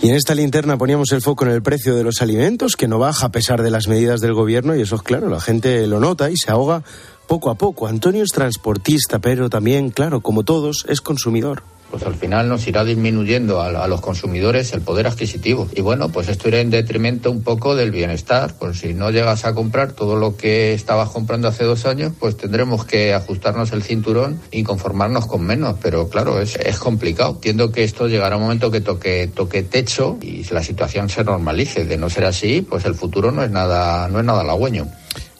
Y 0.00 0.08
en 0.08 0.14
esta 0.14 0.34
linterna 0.34 0.78
poníamos 0.78 1.10
el 1.12 1.22
foco 1.22 1.44
en 1.44 1.50
el 1.50 1.62
precio 1.62 1.96
de 1.96 2.04
los 2.04 2.22
alimentos, 2.22 2.76
que 2.76 2.86
no 2.86 2.98
baja 2.98 3.26
a 3.26 3.32
pesar 3.32 3.62
de 3.62 3.70
las 3.70 3.88
medidas 3.88 4.20
del 4.20 4.34
gobierno, 4.34 4.76
y 4.76 4.82
eso 4.82 4.96
es 4.96 5.02
claro, 5.02 5.28
la 5.28 5.40
gente 5.40 5.86
lo 5.86 5.98
nota 5.98 6.30
y 6.30 6.36
se 6.36 6.52
ahoga 6.52 6.84
poco 7.26 7.50
a 7.50 7.56
poco. 7.56 7.88
Antonio 7.88 8.22
es 8.22 8.30
transportista, 8.30 9.18
pero 9.18 9.50
también, 9.50 9.90
claro, 9.90 10.20
como 10.20 10.44
todos, 10.44 10.86
es 10.88 11.00
consumidor 11.00 11.62
pues 11.90 12.02
al 12.02 12.14
final 12.14 12.48
nos 12.48 12.66
irá 12.66 12.84
disminuyendo 12.84 13.60
a, 13.60 13.88
los 13.88 14.00
consumidores 14.00 14.72
el 14.72 14.82
poder 14.82 15.06
adquisitivo. 15.06 15.68
Y 15.74 15.80
bueno, 15.80 16.10
pues 16.10 16.28
esto 16.28 16.48
irá 16.48 16.60
en 16.60 16.70
detrimento 16.70 17.30
un 17.30 17.42
poco 17.42 17.74
del 17.74 17.90
bienestar. 17.90 18.54
Pues 18.58 18.80
si 18.80 18.94
no 18.94 19.10
llegas 19.10 19.44
a 19.44 19.54
comprar 19.54 19.92
todo 19.92 20.16
lo 20.16 20.36
que 20.36 20.74
estabas 20.74 21.10
comprando 21.10 21.48
hace 21.48 21.64
dos 21.64 21.86
años, 21.86 22.12
pues 22.18 22.36
tendremos 22.36 22.84
que 22.84 23.14
ajustarnos 23.14 23.72
el 23.72 23.82
cinturón 23.82 24.40
y 24.50 24.62
conformarnos 24.62 25.26
con 25.26 25.42
menos. 25.42 25.76
Pero 25.82 26.08
claro, 26.08 26.40
es, 26.40 26.56
es 26.56 26.78
complicado. 26.78 27.32
Entiendo 27.34 27.72
que 27.72 27.84
esto 27.84 28.08
llegará 28.08 28.36
un 28.36 28.42
momento 28.42 28.70
que 28.70 28.80
toque, 28.80 29.30
toque 29.34 29.62
techo 29.62 30.18
y 30.20 30.44
la 30.52 30.62
situación 30.62 31.08
se 31.08 31.24
normalice. 31.24 31.84
De 31.84 31.96
no 31.96 32.10
ser 32.10 32.24
así, 32.24 32.62
pues 32.62 32.84
el 32.84 32.94
futuro 32.94 33.32
no 33.32 33.42
es 33.42 33.50
nada, 33.50 34.08
no 34.08 34.18
es 34.18 34.24
nada 34.24 34.40
halagüeño. 34.40 34.88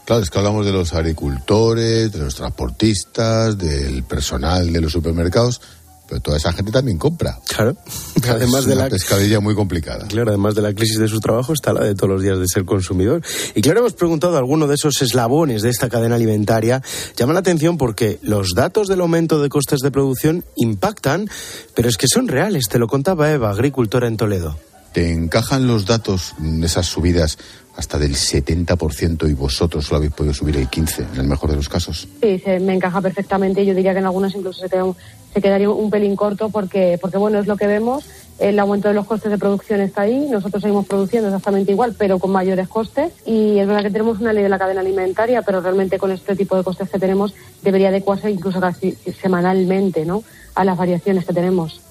Claro, 0.09 0.23
es 0.23 0.31
que 0.31 0.39
hablamos 0.39 0.65
de 0.65 0.73
los 0.73 0.95
agricultores, 0.95 2.11
de 2.11 2.19
los 2.19 2.35
transportistas, 2.35 3.59
del 3.59 4.05
personal 4.05 4.73
de 4.73 4.81
los 4.81 4.91
supermercados, 4.91 5.61
pero 6.09 6.21
toda 6.21 6.39
esa 6.39 6.53
gente 6.53 6.73
también 6.73 6.99
compra. 6.99 7.39
Claro. 7.47 7.77
Además 8.29 8.61
es 8.61 8.67
de 8.67 8.73
una 8.73 8.85
la 8.85 8.91
pescadilla 8.91 9.41
muy 9.41 9.55
complicada. 9.55 10.07
Claro, 10.09 10.31
además 10.31 10.55
de 10.55 10.63
la 10.63 10.75
crisis 10.75 10.99
de 10.99 11.09
su 11.09 11.21
trabajo 11.21 11.53
está 11.53 11.73
la 11.73 11.85
de 11.85 11.95
todos 11.95 12.09
los 12.11 12.23
días 12.23 12.39
de 12.39 12.49
ser 12.49 12.65
consumidor. 12.65 13.23
Y 13.55 13.63
claro, 13.63 13.81
hemos 13.81 13.93
preguntado 13.93 14.37
a 14.37 14.39
alguno 14.39 14.67
de 14.67 14.75
esos 14.75 15.01
eslabones 15.03 15.63
de 15.63 15.71
esta 15.71 15.89
cadena 15.89 16.17
alimentaria. 16.17 16.83
Llama 17.17 17.33
la 17.33 17.41
atención 17.41 17.79
porque 17.79 18.19
los 18.23 18.55
datos 18.55 18.89
del 18.89 19.01
aumento 19.01 19.41
de 19.41 19.49
costes 19.49 19.81
de 19.81 19.91
producción 19.91 20.45
impactan, 20.57 21.29
pero 21.75 21.89
es 21.89 21.97
que 21.97 22.07
son 22.09 22.29
reales. 22.29 22.69
Te 22.69 22.79
lo 22.79 22.89
contaba 22.89 23.31
Eva, 23.31 23.51
agricultora 23.51 24.09
en 24.09 24.17
Toledo. 24.17 24.68
¿Te 24.99 25.13
encajan 25.13 25.69
los 25.69 25.87
datos 25.87 26.35
de 26.39 26.67
esas 26.67 26.85
subidas 26.87 27.39
hasta 27.77 28.01
del 28.01 28.17
70% 28.17 29.31
y 29.31 29.33
vosotros 29.33 29.87
solo 29.87 29.99
habéis 29.99 30.13
podido 30.13 30.35
subir 30.35 30.57
el 30.57 30.69
15% 30.69 31.13
en 31.15 31.21
el 31.21 31.29
mejor 31.29 31.51
de 31.51 31.55
los 31.55 31.69
casos? 31.69 32.09
Sí, 32.21 32.41
se 32.41 32.59
me 32.59 32.75
encaja 32.75 33.01
perfectamente. 33.01 33.65
Yo 33.65 33.77
diría 33.77 33.93
que 33.93 34.01
en 34.01 34.07
algunos 34.07 34.35
incluso 34.35 34.59
se, 34.59 34.69
se 34.69 35.41
quedaría 35.41 35.71
un 35.71 35.89
pelín 35.89 36.17
corto 36.17 36.49
porque, 36.51 36.99
porque, 37.01 37.17
bueno, 37.17 37.39
es 37.39 37.47
lo 37.47 37.57
que 37.57 37.69
vemos. 37.69 38.07
El 38.41 38.59
aumento 38.59 38.89
de 38.89 38.95
los 38.95 39.07
costes 39.07 39.31
de 39.31 39.39
producción 39.39 39.81
está 39.83 40.01
ahí. 40.01 40.27
Nosotros 40.29 40.61
seguimos 40.61 40.85
produciendo 40.85 41.29
exactamente 41.29 41.71
igual, 41.71 41.95
pero 41.97 42.19
con 42.19 42.33
mayores 42.33 42.67
costes. 42.67 43.13
Y 43.25 43.57
es 43.61 43.69
verdad 43.69 43.85
que 43.85 43.91
tenemos 43.91 44.19
una 44.19 44.33
ley 44.33 44.43
de 44.43 44.49
la 44.49 44.59
cadena 44.59 44.81
alimentaria, 44.81 45.43
pero 45.43 45.61
realmente 45.61 45.97
con 46.01 46.11
este 46.11 46.35
tipo 46.35 46.57
de 46.57 46.65
costes 46.65 46.91
que 46.91 46.99
tenemos 46.99 47.37
debería 47.63 47.91
adecuarse 47.91 48.33
incluso 48.33 48.59
casi 48.59 48.99
semanalmente 49.23 50.05
¿no? 50.05 50.25
a 50.57 50.65
las 50.65 50.77
variaciones 50.77 51.25
que 51.25 51.33
tenemos 51.33 51.83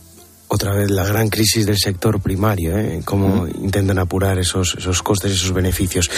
otra 0.49 0.73
vez 0.73 0.89
la 0.89 1.05
gran 1.05 1.29
crisis 1.29 1.65
del 1.65 1.77
sector 1.77 2.21
primario, 2.21 2.77
¿eh? 2.77 3.01
cómo 3.03 3.47
intentan 3.47 3.99
apurar 3.99 4.39
esos, 4.39 4.75
esos 4.77 5.03
costes 5.03 5.31
y 5.31 5.35
esos 5.35 5.53
beneficios. 5.53 6.09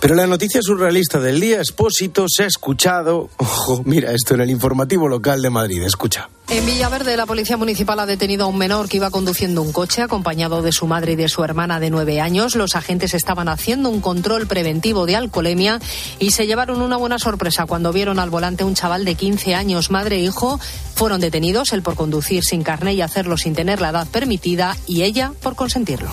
Pero 0.00 0.14
la 0.14 0.26
noticia 0.26 0.60
surrealista 0.62 1.18
del 1.20 1.40
día, 1.40 1.58
Expósito, 1.58 2.26
se 2.28 2.44
ha 2.44 2.46
escuchado, 2.46 3.30
ojo, 3.36 3.82
mira 3.84 4.12
esto 4.12 4.34
en 4.34 4.42
el 4.42 4.50
informativo 4.50 5.08
local 5.08 5.42
de 5.42 5.50
Madrid, 5.50 5.82
escucha. 5.82 6.28
En 6.48 6.66
Villaverde, 6.66 7.16
la 7.16 7.26
policía 7.26 7.56
municipal 7.56 7.98
ha 8.00 8.06
detenido 8.06 8.44
a 8.44 8.48
un 8.48 8.58
menor 8.58 8.88
que 8.88 8.98
iba 8.98 9.10
conduciendo 9.10 9.62
un 9.62 9.72
coche 9.72 10.02
acompañado 10.02 10.62
de 10.62 10.72
su 10.72 10.86
madre 10.86 11.12
y 11.12 11.16
de 11.16 11.28
su 11.28 11.42
hermana 11.42 11.80
de 11.80 11.90
nueve 11.90 12.20
años. 12.20 12.54
Los 12.54 12.76
agentes 12.76 13.14
estaban 13.14 13.48
haciendo 13.48 13.88
un 13.88 14.00
control 14.00 14.46
preventivo 14.46 15.06
de 15.06 15.16
alcoholemia 15.16 15.80
y 16.18 16.30
se 16.32 16.46
llevaron 16.46 16.82
una 16.82 16.96
buena 16.96 17.18
sorpresa 17.18 17.66
cuando 17.66 17.92
vieron 17.92 18.18
al 18.18 18.30
volante 18.30 18.62
un 18.62 18.74
chaval 18.74 19.04
de 19.04 19.14
15 19.14 19.54
años, 19.54 19.90
madre 19.90 20.16
e 20.16 20.20
hijo. 20.20 20.60
Fueron 20.94 21.20
detenidos, 21.20 21.72
él 21.72 21.82
por 21.82 21.96
conducir 21.96 22.44
sin 22.44 22.62
carné 22.62 22.94
y 22.94 23.00
hacerlo 23.00 23.36
sin 23.36 23.54
tener 23.54 23.80
la 23.80 23.88
edad 23.88 24.06
permitida 24.06 24.76
y 24.86 25.02
ella 25.02 25.32
por 25.42 25.56
consentirlo. 25.56 26.10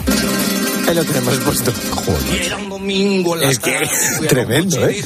Ahí 0.88 0.96
lo 0.96 1.04
tenemos 1.04 1.38
puesto. 1.39 1.72
es 3.41 3.60
que 3.60 4.28
tremendo, 4.28 4.88
¿eh? 4.88 5.02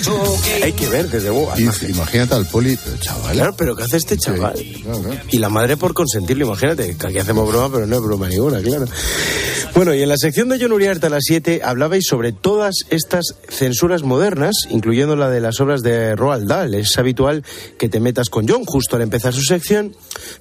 Hay 0.63 0.73
que 0.73 0.87
ver 0.87 1.09
desde 1.09 1.29
luego. 1.29 1.51
Imagínate 1.87 2.33
al 2.35 2.47
poli, 2.47 2.77
chaval. 2.99 3.33
Claro, 3.33 3.55
pero 3.55 3.75
¿qué 3.75 3.83
hace 3.83 3.97
este 3.97 4.17
chaval? 4.17 4.55
Y 5.31 5.37
la 5.37 5.49
madre 5.49 5.77
por 5.77 5.93
consentirlo, 5.93 6.45
imagínate, 6.45 6.95
que 6.97 7.07
aquí 7.07 7.19
hacemos 7.19 7.47
broma, 7.47 7.69
pero 7.71 7.87
no 7.87 7.95
es 7.95 8.01
broma 8.01 8.27
ninguna, 8.27 8.61
claro. 8.61 8.85
Bueno, 9.75 9.93
y 9.93 10.01
en 10.01 10.07
la 10.07 10.15
sección 10.17 10.47
de 10.47 10.57
John 10.57 10.71
Uriarte 10.71 11.07
a 11.07 11.09
las 11.09 11.23
7 11.25 11.59
hablabais 11.61 12.05
sobre 12.07 12.31
todas 12.31 12.75
estas 12.91 13.35
censuras 13.49 14.03
modernas, 14.03 14.55
incluyendo 14.69 15.17
la 15.17 15.29
de 15.29 15.41
las 15.41 15.59
obras 15.59 15.81
de 15.81 16.15
Roald 16.15 16.47
Dahl. 16.47 16.73
Es 16.75 16.97
habitual 16.97 17.43
que 17.77 17.89
te 17.89 17.99
metas 17.99 18.29
con 18.29 18.47
John 18.47 18.63
justo 18.63 18.95
al 18.95 19.01
empezar 19.01 19.33
su 19.33 19.41
sección, 19.41 19.93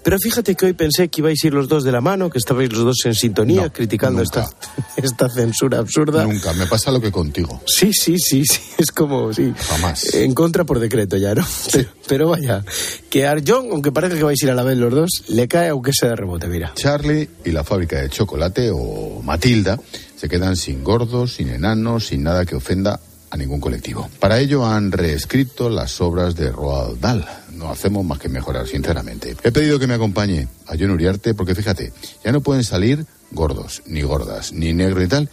pero 0.05 0.18
fíjate 0.20 0.55
que 0.55 0.66
hoy 0.66 0.73
pensé 0.75 1.09
que 1.09 1.20
ibais 1.20 1.42
a 1.42 1.47
ir 1.49 1.55
los 1.55 1.66
dos 1.66 1.83
de 1.83 1.90
la 1.90 2.01
mano, 2.01 2.31
que 2.31 2.38
estabais 2.38 2.73
los 2.73 2.85
dos 2.85 3.05
en 3.07 3.16
sintonía 3.16 3.70
criticando 3.70 4.23
esta, 4.23 4.49
esta 4.97 5.23
censura 5.28 5.78
absurda. 5.78 6.24
Nunca, 6.24 6.52
me 6.54 6.66
pasa 6.66 6.90
lo 6.90 7.00
que 7.00 7.10
contigo. 7.10 7.62
Sí, 7.66 7.92
sí, 7.92 8.18
sí, 8.18 8.44
sí, 8.44 8.60
es 8.78 8.90
como, 8.90 9.32
sí. 9.32 9.52
Jamás. 9.68 10.14
En 10.14 10.34
contra 10.34 10.64
por 10.64 10.78
decreto 10.78 11.16
ya, 11.16 11.34
¿no? 11.34 11.46
Pero, 12.08 12.28
vaya, 12.28 12.64
que 13.10 13.26
a 13.26 13.37
John, 13.46 13.68
aunque 13.70 13.92
parezca 13.92 14.16
que 14.16 14.24
vais 14.24 14.42
a 14.42 14.46
ir 14.46 14.50
a 14.50 14.54
la 14.54 14.62
vez 14.62 14.76
los 14.76 14.92
dos, 14.92 15.10
le 15.28 15.48
cae 15.48 15.68
aunque 15.68 15.92
sea 15.92 16.10
de 16.10 16.16
rebote, 16.16 16.46
mira. 16.48 16.72
Charlie 16.74 17.28
y 17.44 17.50
la 17.50 17.64
fábrica 17.64 18.00
de 18.00 18.08
chocolate 18.08 18.70
o 18.72 19.22
Matilda 19.22 19.78
se 20.16 20.28
quedan 20.28 20.56
sin 20.56 20.84
gordos, 20.84 21.34
sin 21.34 21.48
enanos, 21.48 22.06
sin 22.06 22.22
nada 22.22 22.44
que 22.44 22.56
ofenda 22.56 23.00
a 23.34 23.37
ningún 23.37 23.60
colectivo. 23.60 24.08
Para 24.20 24.38
ello 24.38 24.64
han 24.64 24.92
reescrito 24.92 25.68
las 25.68 26.00
obras 26.00 26.37
de 26.37 26.52
Roald 26.52 27.00
Dahl. 27.00 27.26
No 27.52 27.68
hacemos 27.68 28.04
más 28.04 28.20
que 28.20 28.28
mejorar, 28.28 28.66
sinceramente. 28.66 29.37
He 29.42 29.50
pedido 29.50 29.78
que 29.78 29.88
me 29.88 29.94
acompañe 29.94 30.46
a 30.66 30.76
John 30.78 30.90
Uriarte 30.90 31.34
porque 31.34 31.54
fíjate, 31.54 31.92
ya 32.24 32.30
no 32.30 32.40
pueden 32.40 32.62
salir 32.62 33.04
gordos, 33.35 33.83
ni 33.87 34.03
gordas, 34.03 34.53
ni 34.53 34.73
negro 34.73 35.03
y 35.03 35.09
tal. 35.09 35.29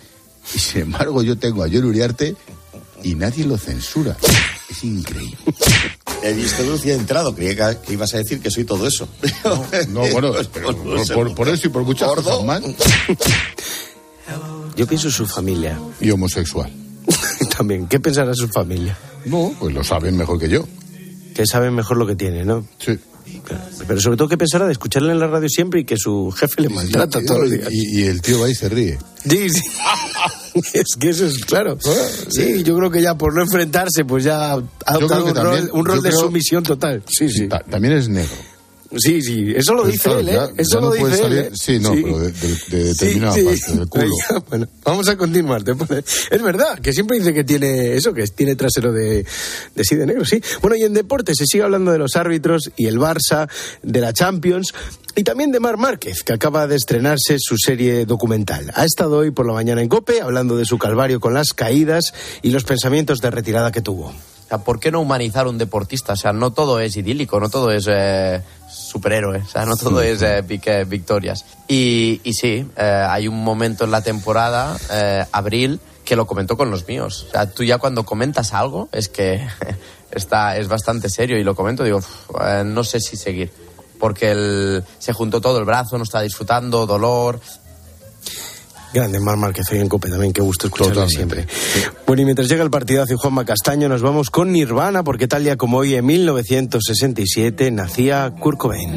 Y 0.54 0.60
sin 0.60 0.82
embargo 0.82 1.22
yo 1.24 1.38
tengo 1.38 1.64
a 1.64 1.68
John 1.72 1.86
Uriarte 1.86 2.36
y 3.04 3.16
nadie 3.16 3.46
lo 3.46 3.58
censura. 3.58 4.18
Es 4.70 4.84
increíble. 4.84 5.38
He 6.24 6.34
visto 6.34 6.64
luz 6.64 6.86
y 6.86 6.92
he 6.92 6.94
entrado. 6.94 7.34
Creía 7.34 7.82
que, 7.82 7.94
ibas 7.94 8.14
a 8.14 8.18
decir 8.18 8.40
que 8.42 8.52
soy 8.52 8.64
todo 8.64 8.88
eso. 8.88 9.08
No, 9.90 10.08
bueno, 10.08 10.34
por, 11.36 11.50
eso 11.50 11.68
y 11.68 11.70
por 11.70 11.84
muchas 11.84 12.10
cosas 12.14 12.44
más. 12.44 12.62
Yo 14.76 14.88
pienso 14.88 15.08
en 15.08 15.14
su 15.14 15.26
familia. 15.26 15.80
Y 16.00 16.12
homosexual. 16.12 16.72
También. 17.58 17.88
¿Qué 17.88 18.00
pensará 18.00 18.34
su 18.34 18.48
familia? 18.48 18.98
No, 19.26 19.54
pues 19.60 19.74
lo 19.74 19.84
saben 19.84 20.16
mejor 20.16 20.40
que 20.40 20.50
yo. 20.50 20.66
Que 21.36 21.46
saben 21.46 21.74
mejor 21.74 21.98
lo 21.98 22.06
que 22.06 22.16
tiene, 22.16 22.46
¿no? 22.46 22.66
Sí. 22.80 22.98
Pero 23.88 23.99
sobre 23.99 24.17
todo 24.17 24.27
que 24.27 24.38
pensará 24.38 24.65
de 24.65 24.71
escucharle 24.73 25.12
en 25.12 25.19
la 25.19 25.27
radio 25.27 25.49
siempre 25.49 25.81
y 25.81 25.86
que 25.86 25.97
su 25.97 26.31
jefe 26.31 26.62
le 26.62 26.69
maltrata 26.69 27.19
todos 27.25 27.41
los 27.41 27.51
días. 27.51 27.67
Y, 27.71 28.03
el 28.03 28.21
tío 28.21 28.39
va 28.39 28.49
y 28.49 28.55
se 28.55 28.69
ríe. 28.69 28.97
Sí, 29.27 29.49
sí. 29.49 29.62
es 30.73 30.95
que 30.99 31.10
eso 31.10 31.25
es 31.25 31.43
claro. 31.45 31.77
Ah, 31.86 32.07
sí, 32.29 32.63
yo 32.63 32.75
creo 32.77 32.91
que 32.91 33.01
ya 33.01 33.15
por 33.15 33.34
no 33.34 33.41
enfrentarse, 33.41 34.05
pues 34.05 34.23
ya 34.23 34.51
ha 34.51 34.62
adoptado 34.86 35.25
un, 35.25 35.36
rol, 35.36 35.69
un 35.73 35.86
rol 35.86 36.01
de 36.01 36.12
sumisión 36.12 36.63
total. 36.63 37.03
Sí, 37.07 37.29
sí. 37.29 37.47
También 37.47 37.93
es 37.93 38.10
negro. 38.10 38.36
Sí, 38.97 39.21
sí, 39.21 39.54
eso 39.56 39.73
lo 39.73 39.86
dice 39.86 40.12
él, 40.12 40.30
¿eh? 40.30 40.39
eso 40.58 40.82
lo 40.82 40.91
dice 40.91 41.25
él. 41.25 41.38
¿eh? 41.38 41.51
Sí, 41.54 41.80
no, 41.80 41.93
pero 41.93 42.19
de, 42.19 42.32
determinada 42.84 43.36
parte 43.36 43.71
del 43.71 43.88
culo. 43.88 44.15
bueno, 44.49 44.67
vamos 44.84 45.08
a 45.08 45.17
continuar. 45.17 45.63
Es 46.30 46.41
verdad, 46.41 46.80
que 46.80 46.91
siempre 46.91 47.19
dice 47.19 47.34
que 47.34 47.45
tiene 47.45 47.95
eso, 47.95 48.13
que 48.13 48.25
tiene 48.27 48.56
trasero 48.56 48.91
de, 48.91 49.25
de 49.75 49.84
sí, 49.84 49.95
de 49.95 50.06
negro, 50.06 50.25
sí. 50.25 50.41
Bueno, 50.62 50.75
y 50.75 50.84
en 50.84 50.93
deporte 50.93 51.34
se 51.36 51.45
sigue 51.45 51.63
hablando 51.63 51.91
de 51.91 51.99
los 51.99 52.17
árbitros 52.17 52.71
y 52.75 52.88
el 52.88 52.99
Barça, 52.99 53.49
de 53.82 54.01
la 54.01 54.12
Champions. 54.12 54.73
Y 55.15 55.23
también 55.23 55.51
de 55.51 55.60
Mar 55.60 55.77
Márquez, 55.77 56.23
que 56.23 56.34
acaba 56.34 56.67
de 56.67 56.75
estrenarse 56.75 57.38
su 57.39 57.58
serie 57.58 58.06
documental. 58.06 58.71
Ha 58.75 58.86
estado 58.86 59.17
hoy 59.17 59.32
por 59.32 59.45
la 59.45 59.54
mañana 59.54 59.82
en 59.82 59.89
COPE 59.89 60.21
hablando 60.21 60.56
de 60.58 60.65
su 60.65 60.77
calvario 60.77 61.19
con 61.19 61.34
las 61.34 61.54
caídas 61.54 62.13
y 62.41 62.51
los 62.51 62.63
pensamientos 62.63 63.19
de 63.19 63.30
retirada 63.30 63.71
que 63.71 63.82
tuvo. 63.82 64.13
¿por 64.60 64.80
qué 64.80 64.91
no 64.91 64.99
humanizar 65.01 65.47
un 65.47 65.58
deportista? 65.58 66.13
O 66.13 66.15
sea, 66.15 66.34
no 66.34 66.51
todo 66.51 66.80
es 66.80 66.95
idílico, 66.97 67.39
no 67.39 67.49
todo 67.49 67.71
es 67.71 67.86
eh, 67.89 68.41
superhéroe, 68.91 69.38
o 69.38 69.45
sea, 69.45 69.65
no 69.65 69.77
todo 69.77 70.01
es 70.01 70.21
eh, 70.21 70.41
victorias. 70.88 71.45
Y, 71.67 72.19
y 72.23 72.34
sí, 72.34 72.67
eh, 72.75 73.06
hay 73.08 73.27
un 73.27 73.43
momento 73.43 73.86
en 73.86 73.91
la 73.91 74.01
temporada, 74.01 74.77
abril, 75.32 75.80
que 76.04 76.15
lo 76.15 76.27
comentó 76.27 76.58
con 76.58 76.69
los 76.69 76.88
míos. 76.88 77.27
O 77.30 77.32
sea, 77.32 77.49
tú 77.49 77.63
ya 77.63 77.77
cuando 77.77 78.04
comentas 78.04 78.54
algo 78.54 78.89
es 78.91 79.08
que 79.08 79.47
está, 80.12 80.58
es 80.58 80.67
bastante 80.67 81.10
serio 81.10 81.39
y 81.39 81.43
lo 81.43 81.56
comento, 81.56 81.84
digo, 81.84 82.01
no 82.65 82.84
sé 82.84 82.99
si 82.99 83.15
seguir. 83.15 83.51
Porque 83.99 84.82
se 84.97 85.13
juntó 85.13 85.41
todo 85.41 85.60
el 85.60 85.65
brazo, 85.65 85.97
no 85.97 86.04
está 86.04 86.21
disfrutando, 86.21 86.88
dolor, 86.88 87.39
Grande 88.93 89.21
Mar 89.21 89.38
Márquez 89.38 89.65
hoy 89.71 89.80
en 89.80 89.88
Cope 89.88 90.10
también, 90.10 90.34
qué 90.34 90.41
gusto 90.41 90.67
escucharlo 90.67 91.08
siempre. 91.08 91.47
Bueno, 92.06 92.23
y 92.23 92.25
mientras 92.25 92.49
llega 92.49 92.63
el 92.63 92.69
partidazo 92.69 93.13
y 93.13 93.17
Juanma 93.17 93.45
Castaño, 93.45 93.88
nos 93.88 94.01
vamos 94.01 94.30
con 94.30 94.51
Nirvana, 94.51 95.04
porque 95.04 95.30
tal 95.30 95.45
día 95.45 95.56
como 95.56 95.77
hoy, 95.77 95.95
en 95.95 96.06
1967, 96.06 97.71
nacía 97.71 98.30
Kurt 98.38 98.58
Cobain. 98.58 98.91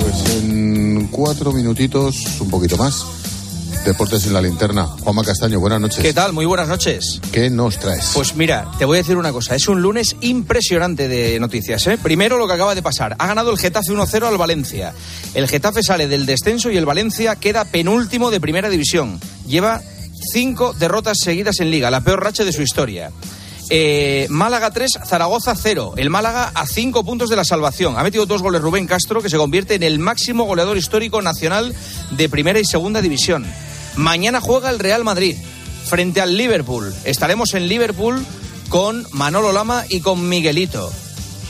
Pues 0.00 0.36
en 0.42 1.08
cuatro 1.08 1.52
minutitos, 1.52 2.40
un 2.40 2.48
poquito 2.48 2.78
más, 2.78 3.04
Deportes 3.86 4.26
en 4.26 4.32
la 4.32 4.42
linterna. 4.42 4.84
Juanma 4.84 5.22
Castaño, 5.22 5.60
buenas 5.60 5.80
noches. 5.80 6.02
¿Qué 6.02 6.12
tal? 6.12 6.32
Muy 6.32 6.44
buenas 6.44 6.66
noches. 6.66 7.20
¿Qué 7.30 7.50
nos 7.50 7.78
traes? 7.78 8.10
Pues 8.14 8.34
mira, 8.34 8.68
te 8.80 8.84
voy 8.84 8.96
a 8.96 9.02
decir 9.02 9.16
una 9.16 9.30
cosa. 9.30 9.54
Es 9.54 9.68
un 9.68 9.80
lunes 9.80 10.16
impresionante 10.22 11.06
de 11.06 11.38
noticias. 11.38 11.86
¿eh? 11.86 11.96
Primero 11.96 12.36
lo 12.36 12.48
que 12.48 12.54
acaba 12.54 12.74
de 12.74 12.82
pasar. 12.82 13.14
Ha 13.16 13.26
ganado 13.28 13.52
el 13.52 13.58
Getafe 13.58 13.92
1-0 13.92 14.26
al 14.26 14.36
Valencia. 14.38 14.92
El 15.34 15.46
Getafe 15.46 15.84
sale 15.84 16.08
del 16.08 16.26
descenso 16.26 16.68
y 16.68 16.76
el 16.76 16.84
Valencia 16.84 17.36
queda 17.36 17.64
penúltimo 17.64 18.32
de 18.32 18.40
primera 18.40 18.68
división. 18.68 19.20
Lleva 19.46 19.80
cinco 20.32 20.72
derrotas 20.72 21.18
seguidas 21.22 21.60
en 21.60 21.70
liga, 21.70 21.88
la 21.88 22.00
peor 22.00 22.24
racha 22.24 22.44
de 22.44 22.52
su 22.52 22.62
historia. 22.62 23.12
Eh, 23.70 24.26
Málaga 24.30 24.72
3, 24.72 24.98
Zaragoza 25.06 25.54
0. 25.54 25.94
El 25.96 26.10
Málaga 26.10 26.50
a 26.54 26.66
5 26.66 27.04
puntos 27.04 27.28
de 27.30 27.36
la 27.36 27.44
salvación. 27.44 27.96
Ha 27.96 28.02
metido 28.02 28.26
dos 28.26 28.42
goles 28.42 28.62
Rubén 28.62 28.86
Castro, 28.88 29.22
que 29.22 29.30
se 29.30 29.36
convierte 29.36 29.74
en 29.74 29.84
el 29.84 30.00
máximo 30.00 30.44
goleador 30.44 30.76
histórico 30.76 31.22
nacional 31.22 31.74
de 32.10 32.28
primera 32.28 32.58
y 32.58 32.64
segunda 32.64 33.00
división. 33.00 33.46
Mañana 33.96 34.40
juega 34.40 34.70
el 34.70 34.78
Real 34.78 35.04
Madrid 35.04 35.36
frente 35.84 36.20
al 36.20 36.36
Liverpool. 36.36 36.94
Estaremos 37.04 37.54
en 37.54 37.68
Liverpool 37.68 38.24
con 38.68 39.06
Manolo 39.12 39.52
Lama 39.52 39.84
y 39.88 40.00
con 40.00 40.28
Miguelito. 40.28 40.92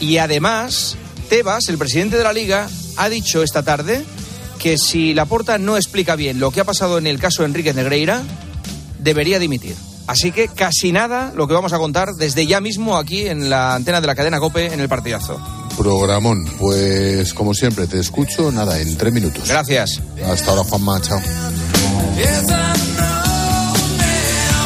Y 0.01 0.19
además, 0.19 0.97
Tebas, 1.29 1.69
el 1.69 1.79
presidente 1.79 2.17
de 2.17 2.25
la 2.25 2.33
liga, 2.33 2.69
ha 2.97 3.09
dicho 3.09 3.43
esta 3.43 3.63
tarde 3.63 4.05
que 4.59 4.79
si 4.79 5.15
Laporta 5.15 5.59
no 5.59 5.77
explica 5.77 6.17
bien 6.17 6.41
lo 6.41 6.51
que 6.51 6.61
ha 6.61 6.65
pasado 6.65 6.99
en 6.99 7.07
el 7.07 7.19
caso 7.19 7.43
de 7.43 7.49
Enrique 7.49 7.75
Negreira, 7.75 8.23
debería 8.99 9.39
dimitir. 9.39 9.75
Así 10.07 10.31
que 10.31 10.49
casi 10.49 10.93
nada 10.93 11.33
lo 11.35 11.49
que 11.49 11.55
vamos 11.55 11.73
a 11.73 11.79
contar 11.79 12.15
desde 12.15 12.47
ya 12.47 12.61
mismo 12.61 12.97
aquí 12.97 13.27
en 13.27 13.51
la 13.51 13.75
antena 13.75 14.01
de 14.01 14.07
la 14.07 14.15
cadena 14.15 14.39
Cope 14.39 14.73
en 14.73 14.81
el 14.81 14.89
partidazo. 14.89 15.41
Programón, 15.77 16.47
pues 16.59 17.35
como 17.35 17.53
siempre 17.53 17.87
te 17.87 17.99
escucho, 17.99 18.51
nada, 18.53 18.81
en 18.81 18.97
tres 18.97 19.13
minutos. 19.13 19.49
Gracias. 19.49 20.01
Hasta 20.25 20.51
ahora, 20.51 20.65
Juanma, 20.65 21.01
chao. 21.03 21.21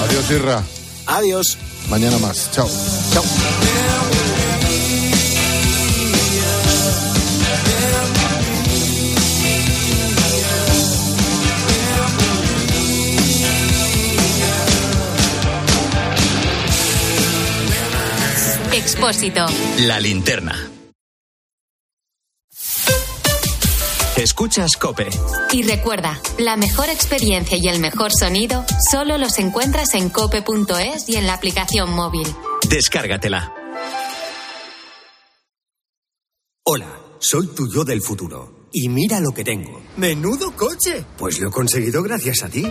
Adiós, 0.05 0.31
Irra. 0.31 0.63
Adiós. 1.07 1.59
Mañana 1.89 2.19
más. 2.19 2.51
Chao. 2.53 2.69
Chao. 3.13 3.25
Expósito. 18.73 19.47
La 19.79 19.99
linterna. 19.99 20.80
Escuchas 24.21 24.77
Cope. 24.77 25.09
Y 25.51 25.63
recuerda, 25.63 26.21
la 26.39 26.59
mejor 26.59 26.91
experiencia 26.91 27.57
y 27.57 27.69
el 27.69 27.81
mejor 27.81 28.13
sonido 28.13 28.67
solo 28.91 29.17
los 29.17 29.39
encuentras 29.39 29.95
en 29.95 30.11
cope.es 30.11 31.09
y 31.09 31.17
en 31.17 31.27
la 31.27 31.33
aplicación 31.33 31.91
móvil. 31.95 32.27
Descárgatela. 32.69 33.55
Hola, 36.67 37.01
soy 37.19 37.47
tu 37.47 37.67
yo 37.73 37.83
del 37.83 38.03
futuro. 38.03 38.69
Y 38.75 38.91
mira 38.91 39.21
lo 39.21 39.31
que 39.31 39.43
tengo. 39.43 39.81
¡Menudo 39.97 40.55
coche! 40.55 41.03
Pues 41.17 41.41
lo 41.41 41.49
he 41.49 41.51
conseguido 41.51 42.03
gracias 42.03 42.43
a 42.43 42.51
ti. 42.51 42.71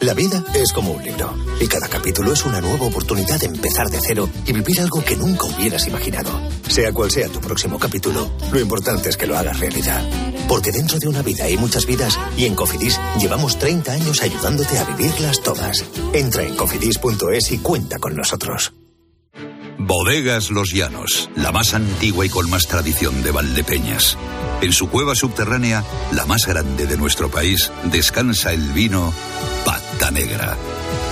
La 0.00 0.12
vida 0.12 0.44
es 0.54 0.72
como 0.72 0.92
un 0.92 1.02
libro 1.02 1.34
y 1.58 1.66
cada 1.66 1.88
capítulo 1.88 2.32
es 2.32 2.44
una 2.44 2.60
nueva 2.60 2.86
oportunidad 2.86 3.40
de 3.40 3.46
empezar 3.46 3.86
de 3.88 3.98
cero 4.06 4.28
y 4.44 4.52
vivir 4.52 4.80
algo 4.80 5.02
que 5.02 5.16
nunca 5.16 5.46
hubieras 5.46 5.86
imaginado. 5.86 6.30
Sea 6.68 6.92
cual 6.92 7.10
sea 7.10 7.28
tu 7.28 7.40
próximo 7.40 7.78
capítulo, 7.78 8.30
lo 8.52 8.60
importante 8.60 9.08
es 9.08 9.16
que 9.16 9.26
lo 9.26 9.38
hagas 9.38 9.58
realidad. 9.58 10.06
Porque 10.48 10.70
dentro 10.70 10.98
de 10.98 11.08
una 11.08 11.22
vida 11.22 11.44
hay 11.44 11.56
muchas 11.56 11.86
vidas 11.86 12.18
y 12.36 12.44
en 12.44 12.54
Cofidis 12.54 13.00
llevamos 13.18 13.58
30 13.58 13.92
años 13.92 14.22
ayudándote 14.22 14.78
a 14.78 14.84
vivirlas 14.84 15.40
todas. 15.42 15.82
Entra 16.12 16.42
en 16.42 16.56
cofidis.es 16.56 17.52
y 17.52 17.58
cuenta 17.58 17.98
con 17.98 18.14
nosotros. 18.14 18.74
Bodegas 19.78 20.50
Los 20.50 20.72
Llanos, 20.72 21.30
la 21.36 21.52
más 21.52 21.72
antigua 21.72 22.26
y 22.26 22.28
con 22.28 22.50
más 22.50 22.66
tradición 22.66 23.22
de 23.22 23.30
Valdepeñas. 23.30 24.18
En 24.60 24.72
su 24.72 24.88
cueva 24.88 25.14
subterránea, 25.14 25.84
la 26.12 26.26
más 26.26 26.46
grande 26.46 26.86
de 26.86 26.96
nuestro 26.96 27.30
país, 27.30 27.70
descansa 27.84 28.52
el 28.52 28.72
vino 28.72 29.12
Pata 29.98 30.10
Negra, 30.10 30.54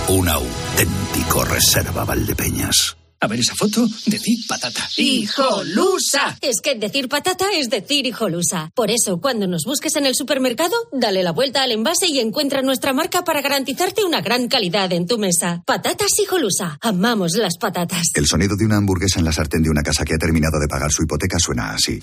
un 0.09 0.29
auténtico 0.29 1.43
reserva 1.43 2.05
Valdepeñas. 2.05 2.95
A 3.19 3.25
ver 3.25 3.39
esa 3.39 3.55
foto, 3.55 3.87
decir 4.05 4.37
patata. 4.47 4.87
¡Hijolusa! 4.97 6.37
Es 6.39 6.61
que 6.61 6.75
decir 6.75 7.09
patata 7.09 7.45
es 7.51 7.71
decir 7.71 8.05
hijolusa. 8.05 8.69
Por 8.75 8.91
eso, 8.91 9.19
cuando 9.19 9.47
nos 9.47 9.63
busques 9.65 9.95
en 9.95 10.05
el 10.05 10.13
supermercado, 10.13 10.75
dale 10.91 11.23
la 11.23 11.31
vuelta 11.31 11.63
al 11.63 11.71
envase 11.71 12.05
y 12.07 12.19
encuentra 12.19 12.61
nuestra 12.61 12.93
marca 12.93 13.23
para 13.23 13.41
garantizarte 13.41 14.03
una 14.03 14.21
gran 14.21 14.47
calidad 14.47 14.93
en 14.93 15.07
tu 15.07 15.17
mesa. 15.17 15.63
Patatas 15.65 16.19
hijolusa. 16.21 16.77
Amamos 16.79 17.31
las 17.33 17.57
patatas. 17.57 18.03
El 18.13 18.27
sonido 18.27 18.55
de 18.55 18.65
una 18.65 18.77
hamburguesa 18.77 19.17
en 19.17 19.25
la 19.25 19.31
sartén 19.31 19.63
de 19.63 19.71
una 19.71 19.81
casa 19.81 20.05
que 20.05 20.13
ha 20.13 20.19
terminado 20.19 20.59
de 20.59 20.67
pagar 20.67 20.91
su 20.91 21.01
hipoteca 21.01 21.39
suena 21.39 21.71
así. 21.71 21.99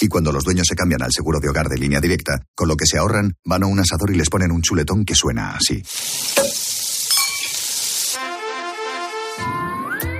Y 0.00 0.08
cuando 0.08 0.32
los 0.32 0.44
dueños 0.44 0.66
se 0.68 0.74
cambian 0.74 1.02
al 1.02 1.12
seguro 1.12 1.40
de 1.40 1.48
hogar 1.48 1.68
de 1.68 1.78
línea 1.78 2.00
directa, 2.00 2.42
con 2.54 2.68
lo 2.68 2.76
que 2.76 2.86
se 2.86 2.98
ahorran, 2.98 3.34
van 3.44 3.62
a 3.62 3.66
un 3.66 3.80
asador 3.80 4.10
y 4.10 4.16
les 4.16 4.28
ponen 4.30 4.50
un 4.50 4.62
chuletón 4.62 5.04
que 5.04 5.14
suena 5.14 5.56
así. 5.56 5.82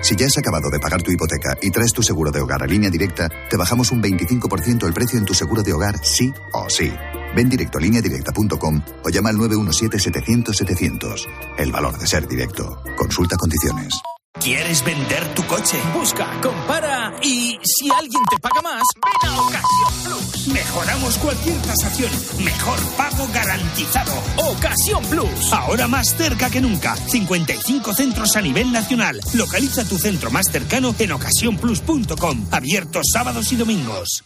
Si 0.07 0.15
ya 0.15 0.27
has 0.27 0.39
acabado 0.39 0.71
de 0.71 0.79
pagar 0.79 1.03
tu 1.03 1.11
hipoteca 1.11 1.59
y 1.61 1.73
traes 1.73 1.93
tu 1.93 2.01
seguro 2.01 2.31
de 2.31 2.41
hogar 2.41 2.63
a 2.63 2.67
línea 2.67 2.91
directa, 2.91 3.29
te 3.51 3.57
bajamos 3.57 3.91
un 3.91 4.01
25% 4.01 4.87
el 4.87 4.93
precio 4.93 5.19
en 5.19 5.25
tu 5.25 5.35
seguro 5.35 5.65
de 5.65 5.73
hogar, 5.73 5.99
sí 6.05 6.33
o 6.53 6.71
sí. 6.71 6.93
Ven 7.35 7.49
directo 7.49 7.79
a 7.79 7.81
lineadirecta.com 7.81 8.83
o 9.03 9.09
llama 9.09 9.31
al 9.31 9.37
917-700-700. 9.37 11.27
El 11.59 11.73
valor 11.73 11.99
de 11.99 12.07
ser 12.07 12.29
directo. 12.29 12.85
Consulta 12.97 13.37
condiciones. 13.37 13.95
¿Quieres 14.41 14.85
vender 14.85 15.35
tu 15.35 15.45
coche? 15.47 15.79
Busca, 15.95 16.29
compara 16.41 17.15
y 17.23 17.59
si 17.63 17.91
alguien 17.91 18.23
te 18.31 18.39
paga 18.39 18.63
más, 18.63 18.83
ven 18.95 19.31
a 19.31 19.41
Ocasión 19.41 20.05
Plus. 20.05 20.49
Mejoramos 20.49 21.19
cualquier 21.19 21.57
tasación. 21.63 22.11
Mejor 22.45 22.79
pago 22.97 23.27
garantizado. 23.33 24.13
Ocasión 24.37 25.05
Plus. 25.07 25.53
Ahora 25.53 25.89
más 25.89 26.15
cerca 26.17 26.51
que 26.51 26.61
nunca. 26.61 26.95
55 26.97 27.93
centros 27.95 28.37
a 28.37 28.43
nivel 28.43 28.71
nacional. 28.73 29.21
Localiza 29.35 29.85
tu 29.85 29.99
centro 29.99 30.31
más 30.31 30.47
cercano 30.51 30.95
en 30.99 31.13
ocasiónplus.com. 31.13 32.47
Abiertos 32.53 33.07
sábados 33.13 33.53
y 33.53 33.57
domingos. 33.57 34.25